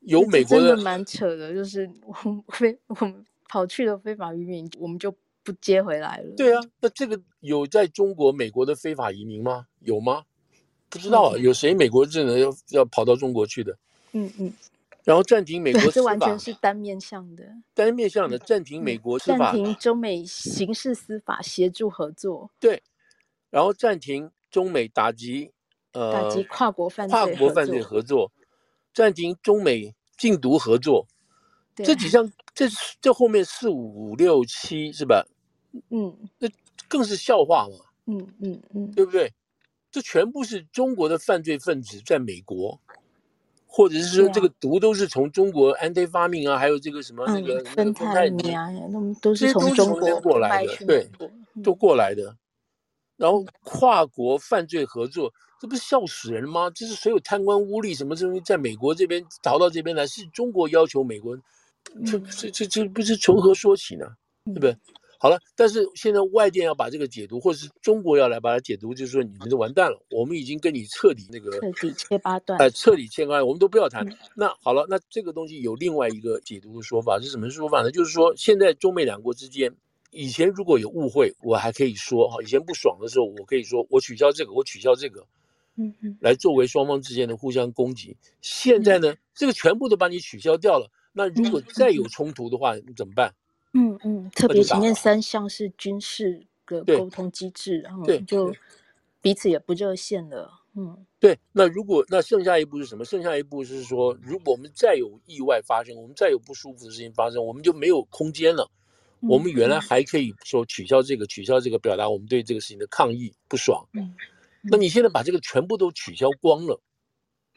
[0.00, 5.14] 有美国的真的蛮扯的，就是我们非我们跑去的非法移民，我们就
[5.44, 6.34] 不接回来了。
[6.36, 9.66] 对啊，那这个有在中国美国的非法移民吗？
[9.78, 10.24] 有吗？
[10.88, 13.78] 不知道啊，有谁美国人要要跑到中国去的？
[14.10, 14.52] 嗯嗯。
[15.04, 17.44] 然后暂停美国司法，这完全是单面向的。
[17.74, 22.50] 单面向的暂停美国司法，暂停中美刑事司法协助合作。
[22.60, 22.82] 对，
[23.50, 25.50] 然后暂停中美打击
[25.92, 28.30] 呃打击跨国犯罪跨国犯罪合作，
[28.94, 31.06] 暂停中美禁毒合作。
[31.74, 32.66] 对这几项，这
[33.00, 35.26] 这后面四五六七是吧？
[35.90, 36.48] 嗯，那
[36.86, 37.86] 更是笑话嘛。
[38.06, 39.32] 嗯，嗯嗯对不对？
[39.90, 42.80] 这全部是中国的犯罪分子在美国。
[43.74, 48.68] 或者是说，这个毒都是从中国安非他命啊，还有这个什么那个芬太尼啊，
[49.22, 51.10] 都是从中国过来的，对，
[51.64, 52.36] 都过来的。
[53.16, 56.68] 然后跨国犯罪合作，这不是笑死人吗？
[56.74, 61.34] 这是所有贪官污吏什么东西在美国这边逃到这边来，是中国要求美国，
[62.04, 64.04] 这这这这不是从何说起呢？
[64.44, 64.76] 对不对？
[65.22, 74.04] 好了，但是现在外电要把这个解读，或者是中国要来把它解读，就是说你们都完蛋了，我们已经跟你彻底那个彻底切八段，哎，彻底切开，我们都不要谈。
[74.04, 77.92] 嗯、那好了，那这个东西有另外一个解读的说法是什么说法呢？
[77.92, 79.72] 就是说现在中美两国之间，
[80.10, 85.24] 以前如果有误会，我还可以说哈，以前不爽的时候，我可以说我取消这个，我取消这个，
[85.76, 88.16] 嗯嗯，来作为双方之间的互相攻击。
[88.40, 93.32] 现在呢，嗯、这个全部都把你取消掉了，那如果再有冲突的话，你怎么办？
[93.74, 98.54] 嗯嗯，特别前面三项是军事的沟通机制，然后就
[99.20, 100.60] 彼此也不热线了。
[100.74, 101.38] 嗯，对。
[101.52, 103.04] 那如果那剩下一步是什么？
[103.04, 108.70] 剩下一步是说，如果我们再有意外发生，我们再有不舒服的事情发生，我们就没有空间了。
[109.20, 113.86] 我们原来还可以说取消这个，取消这个，表达我们对这个事情的抗议不爽。
[113.92, 114.14] 嗯，
[114.62, 116.80] 那你现在把这个全部都取消光了。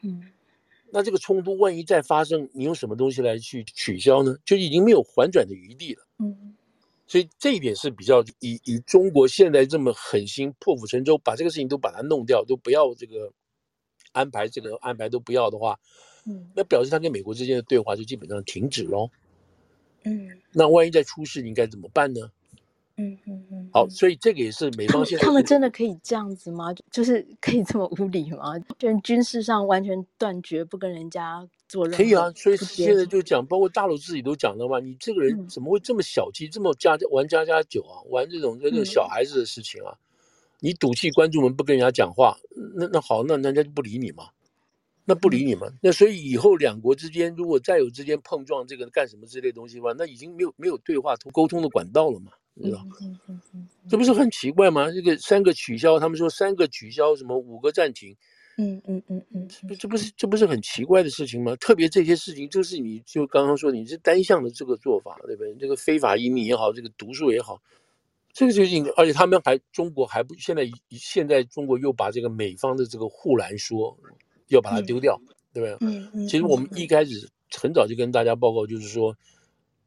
[0.02, 0.30] 嗯。
[0.96, 4.34] 那这个冲突万一再发生，你用什么东西来去取消呢？
[4.46, 6.02] 就已经没有缓转的余地了。
[6.20, 6.56] 嗯，
[7.06, 13.30] 所以这一点是比较以以中国现在这么狠心破釜沉舟，把这个事情都把它弄掉，都不要这个
[14.12, 15.78] 安排，这个安排都不要的话，
[16.24, 19.10] 嗯，那表示他跟美国之间的对话就基本上停止喽。
[20.04, 22.30] 嗯，那万一再出事，你应该怎么办呢？
[22.98, 26.74] 嗯嗯嗯，好，所以这个也是美方现在他们真的可以这样子吗？
[26.90, 28.58] 就是可以这么无理吗？
[28.78, 31.98] 就军事上完全断绝，不跟人家做任何。
[31.98, 39.94] 可以啊，所以现在就讲，包括大陆自己都讲了嘛，你这个人怎么会这么小气，嗯、这么家玩家家酒啊，玩这种这种小孩子的事情啊？
[40.60, 42.38] 你赌气关住门不跟人家讲话，
[42.76, 44.30] 那那好，那人家就不理你嘛，
[45.04, 45.68] 那不理你嘛。
[45.82, 52.32] 那所以以后两国之间如果再有之间碰撞，这个干什么之类的东西的话，那已经没有没有对话沟通的管道了嘛，
[52.62, 52.86] 知道？
[53.88, 54.90] 这不是很奇怪吗？
[54.90, 58.16] 这个三个取消，他们说三个取消，什么五个暂停。
[58.58, 61.54] 嗯嗯嗯嗯，这不这不是这不是很奇怪的事情吗？
[61.56, 65.54] 特别这些事情，就是你就刚刚说你是单向的这个做法，对不对？
[65.56, 67.60] 这个非法移民也好，这个毒素也好，
[68.32, 73.94] 这个就应该，而且他们还中国还不现在现在中国又把这个美方的这个护栏说
[74.48, 75.88] 要把它丢掉，嗯、对不对？
[75.88, 76.26] 嗯嗯。
[76.26, 77.28] 其实我们一开始
[77.60, 79.14] 很早就跟大家报告，就是说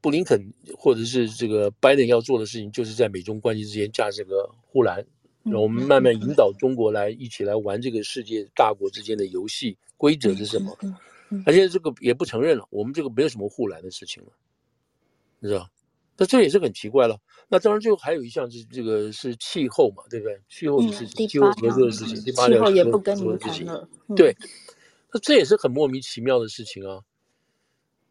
[0.01, 5.05] 布林肯或者是这个拜登要做的事情，就是在美中关系之间架这个护栏。
[5.43, 10.77] 然后我们慢慢引导中国来一起来玩这个世界大国之间的游戏规则是什么？
[11.45, 14.29] 而且这个也不承认了，我们这个没有什么护栏的事情了，
[15.39, 15.69] 你知道？
[16.17, 17.17] 那这也是很奇怪了。
[17.47, 20.37] 那当然，最后还有一项是这个是气候嘛，对不对？
[20.49, 23.87] 气候的事情，气候合作的事情，第八条也不跟你们谈了。
[24.17, 24.35] 对，
[25.13, 26.99] 那这也是很莫名其妙的事情啊。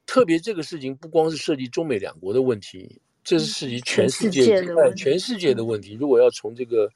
[0.08, 5.92] 特别这个事情不光是涉及中美两国的问题，这是涉及全世界的全世界的问题。
[6.00, 6.90] 如果要从这个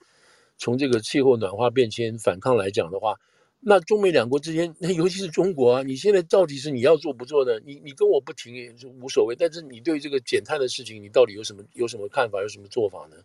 [0.56, 3.14] 从这个气候暖化变迁反抗来讲的话，
[3.60, 7.60] 那中美两国之间，那尤其是中国啊，你现在到底是你要做不做的？
[7.66, 13.16] 你你跟我不停无所谓，但是你对这个减碳的事情，你到底有什么有什么看法，有什么做法呢？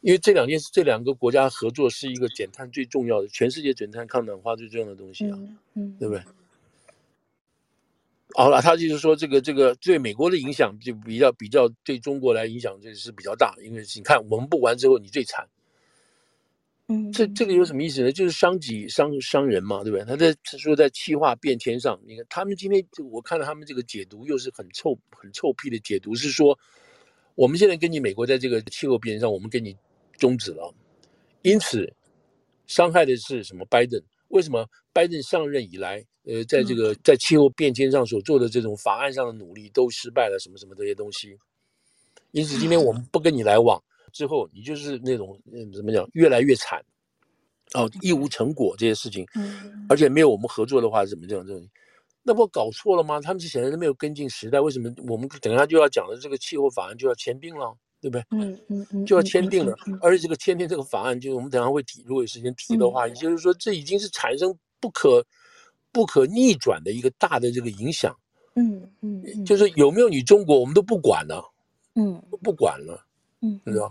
[0.00, 6.22] 因为这两件事，这两个国家合作是一个减碳最重要的，全世界减碳抗暖化最重要的东西啊，嗯，嗯对不对？
[8.36, 15.48] 好了，他就是说这个这个对美国的影响就比较比较对中国来影响这是比较大，因为你看我们不玩之后，你最惨。
[16.88, 18.12] 嗯，这这个有什么意思呢？
[18.12, 20.04] 就是伤己伤伤人嘛，对不对？
[20.04, 26.58] 他在他说在气化变天上，你看他们今天我看到他们这个解读又是很臭很臭屁的解读，是说
[27.36, 29.74] 我们现在跟你美国在这个气候变迁上，我们跟你
[30.18, 30.74] 终止了，
[31.42, 31.90] 因此
[32.66, 33.64] 伤害的是什么？
[33.70, 34.02] 拜登
[34.34, 41.38] 为什么拜登上任以来，呃，在这个在气候变迁上所做的这种法案上的努力都失败了，什么什么这些东西，
[42.32, 43.80] 因此今天我们不跟你来往。
[44.12, 46.84] 之后你就是那种嗯，怎么讲，越来越惨，
[47.74, 49.24] 哦，一无成果这些事情，
[49.88, 51.64] 而且没有我们合作的话，怎么这样这种？
[52.24, 53.20] 那不搞错了吗？
[53.20, 58.24] 他们是显然是没有跟进时代，为什么我们等下就要讲的这个气候法案就要签订了，对不对？
[58.32, 65.24] 嗯嗯嗯，就要签订了，而且这个签订这个法案，就是我们等下会提，如果有时间提的话，也就是说这已经是产生不可
[65.90, 68.14] 不可逆转的一个大的这个影响。
[68.56, 71.42] 嗯嗯，就是有没有你中国，我们都不管了，
[71.94, 73.02] 嗯，不管了。
[73.40, 73.90] 嗯，知道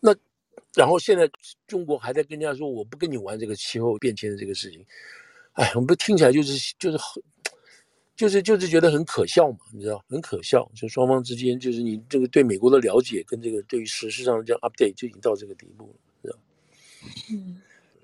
[0.00, 0.16] 那
[0.74, 1.30] 然后现在
[1.66, 4.82] 中国还在跟人家说，我不跟你玩这个气候变迁的这个事情，
[5.52, 7.22] 哎，我们不听起来就是就是很
[8.22, 10.70] 就是就是觉得很可笑嘛，你知道，很可笑。
[10.76, 16.38] 就双方之间，就是你这个对美国的了解跟这个对于实事上的这样 update 就已经到这个地步了，知道？
[17.32, 17.60] 嗯，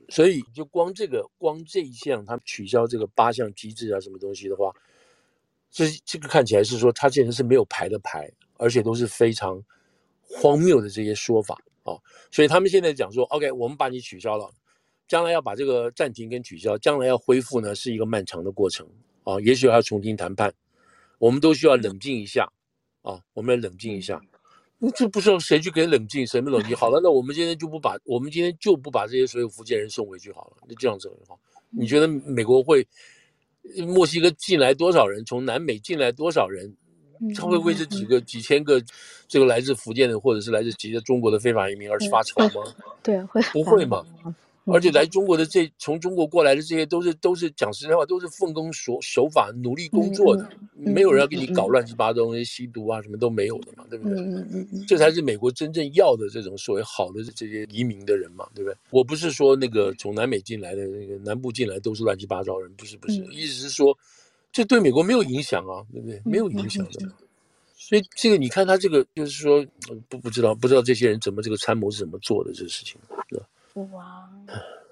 [0.08, 4.74] 所以就光这个光这一项，他们取消这个八项机制啊，什么东西的话，
[5.70, 9.62] 这这个看起来是说他现在是没有牌的牌，而且都是非常。
[10.30, 11.96] 荒谬的这些说法啊，
[12.30, 14.52] 所以他们现在讲说，OK，我们把你取消了，
[15.08, 18.86] 将来要把这个暂停跟取消，将来要恢复呢，是一个漫长的过程
[19.28, 20.50] 啊，也许还要重新谈判，
[21.18, 22.50] 我们都需要冷静一下
[23.02, 24.18] 啊，我们要冷静一下，
[24.78, 26.74] 那这不知道谁去给冷静，谁没冷静？
[26.74, 31.38] 好了，那我们今天就不把，我们今天就不把这些所有福建人送回去好了，那这样子好，
[31.68, 32.86] 你觉得美国会
[33.86, 35.22] 墨西哥进来多少人？
[35.26, 36.74] 从南美进来多少人？
[37.36, 38.80] 他会为这几个几千个
[39.26, 42.62] 这个来自福建的或者是来自几个中国的非法移民而发愁吗？
[43.02, 44.06] 对，会不会嘛？
[44.72, 54.84] 而且来中国的这从中国过来的这些都是都是讲实在话，都是奉公守守法、努力工作的，没有人要给你搞乱七八糟那些吸毒啊什么都没有的嘛，对不对？
[54.86, 58.76] 这才是美国真正要的这种所谓好的这些移民的人嘛，对不对？
[58.90, 63.96] 我不是说那个从南美进来的那个南部进来都是乱七八糟人，不是不是，意思是说。
[64.50, 66.20] 这对美国没有影响啊，对不对？
[66.24, 67.06] 没有影响的。
[67.76, 69.64] 所以这个你看他这个就是说
[70.08, 73.46] 不不知道不知道这些人怎么这个参谋是怎么做的这个事情，是吧？
[73.92, 74.30] 哇，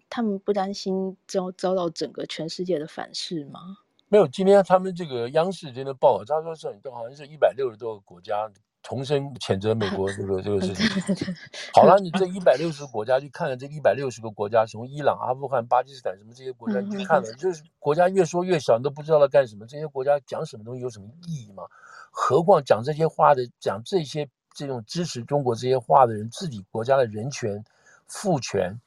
[0.08, 3.60] 他们不担心遭遭到整个全世界的反噬吗？
[4.08, 6.54] 没有，今天他们这个央视真的报了，他说
[6.92, 8.50] 好像是一百六十多个国家。
[8.88, 10.86] 重申谴责美国这个这个事情。
[11.74, 19.66] 好了，你这一百六十个国家去看了，这一百六十个国家，从伊朗、阿富汗、巴基斯坦什么这些国家，你去看了，就是国家越说越小，你都不知道在干什么。
[19.66, 21.64] 这些国家讲什么东西有什么意义吗？
[22.12, 27.64] 何况讲这些话的，讲这些这种支持中国这些话的人，自己国家的人权、
[28.08, 28.80] 妇权、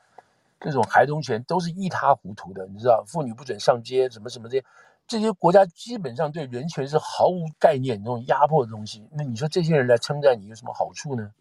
[0.59, 4.65] 这种孩童权都是一塌糊涂的，你知道，妇女不准上街，什么什么这些。
[5.07, 9.03] 这些国家基本上对人权是毫无概念，这种压迫的东西。
[9.11, 11.31] 那你说这些人来称赞你有什么好处呢？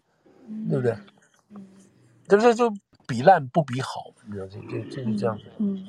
[0.71, 0.97] 对不对？
[2.27, 2.73] 对不对就
[3.07, 5.45] 比烂不比好，你知道这这这是这样子。
[5.59, 5.87] 嗯，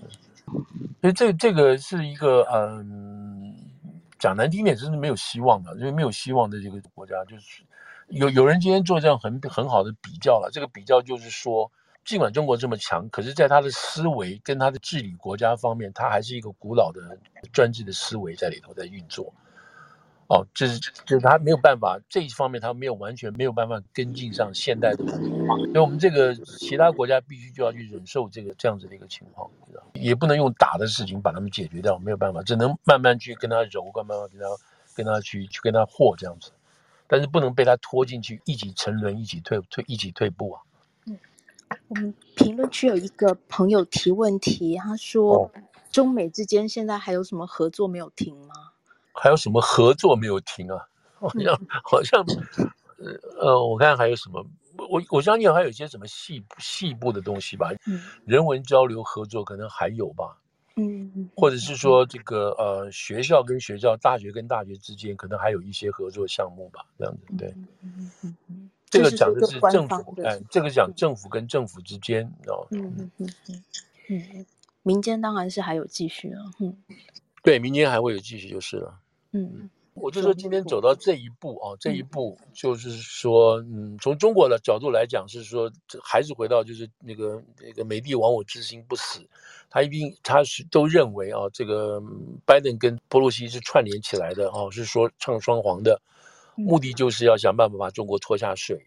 [1.00, 3.56] 所以这这个是一个嗯，
[4.20, 7.64] 讲难听点，真是没有希望的，因为没有希望的这个国家，就是
[8.10, 10.50] 有有人今天做这样很很好的比较了。
[10.52, 11.72] 这个比较就是说，
[12.10, 17.20] 尽管中国这么强，可是在他的思维跟他的治理国家方面，他还是一个古老的
[17.54, 19.32] 专制的思维在里头在运作。
[20.28, 29.48] 哦，就是就是他没有办法这一方面，他没有完全没有办法跟进上现代的文化，所以我们这个其他国家必须就要去忍受这个这样子的一个情况，
[29.94, 34.48] 也不能用打的事情把他们解决掉，没有办法，只能慢慢去跟他揉，慢慢跟他
[34.96, 36.50] 跟他去去跟他和这样子，
[37.06, 40.62] 但是不能被他拖进去，一起沉沦，一起退退，一起退步啊。
[41.70, 45.52] 嗯，我们评论区有一个朋友提问题，他说：“哦，
[45.92, 48.54] 中美之间现在还有什么合作没有停吗？”
[49.14, 50.88] 还有什么合作没有停啊？
[51.20, 52.26] 好像好像，
[53.40, 54.46] 呃，我看还有什么，
[54.78, 57.70] 我我相信还有一些什么细细部的东西吧。
[57.86, 60.38] 嗯，人文交流合作可能还有吧。
[60.78, 67.50] 嗯，或者是说这个呃，学校跟学校、大学跟大学之间可能还有一些合作项目吧，这样子对。
[67.50, 67.68] 嗯
[68.24, 72.66] 嗯嗯，这个讲的是政府，哎，这个讲政府跟政府之间，哦。
[72.72, 73.64] 嗯嗯嗯嗯
[74.10, 74.46] 嗯，
[74.82, 76.42] 民间当然是还有继续啊。
[76.60, 76.76] 嗯，
[77.44, 79.00] 对，民间还会有继续就是了。
[79.32, 85.72] 嗯，我就说今天走到这一步啊，这一步就是说，嗯，从中国的角度来讲，是说
[86.02, 89.22] 还是回到就是那个那个美帝亡我之心不死，
[89.70, 92.02] 他一定他是都认为啊，这个
[92.46, 96.02] 拜登跟波洛西是串联起来的啊，是说唱双簧的，
[96.60, 98.80] 目的就是要想办法把中国拖下水，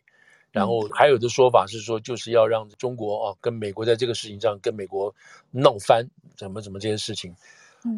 [0.50, 5.14] 然后还有的说法是说就是要让中国啊跟美国在这个事情上跟美国
[5.50, 7.34] 闹翻，怎么怎么这些事情。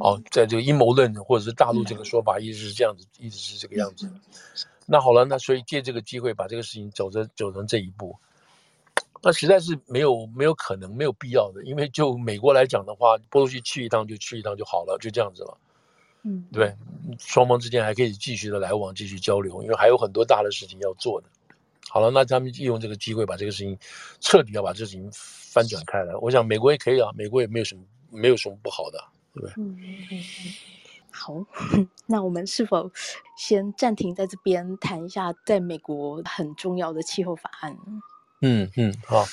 [0.00, 4.10] 哦，在这个阴谋论或者是大陆这个说法，一直是这样子，一直是这个样子。
[4.86, 8.16] 那好了，那所以借这个机会把这个事情走着走成这一步，
[9.22, 11.62] 那实在是没有没有可能，没有必要的。
[11.64, 15.58] 因为就美国来讲的话，波罗西去一趟就去一趟就好了，就这样子了。
[16.24, 16.74] 嗯，对，
[17.18, 21.28] 双方之间还可以继续的来往，继续交流，因为还有很多大的事情要做的。
[21.90, 23.78] 好了，那他们利用这个机会把这个事情
[24.20, 26.14] 彻底要把这事情翻转开来。
[26.16, 28.98] 我想美国也可以啊，美国也没有什么没有什么不好的。
[29.34, 30.20] 对，嗯嗯嗯，
[31.10, 31.46] 好，
[32.06, 32.90] 那我们是否
[33.36, 37.76] 先暂停在这边谈一下在美国很重要的气候法案？
[38.40, 39.24] 嗯嗯，好。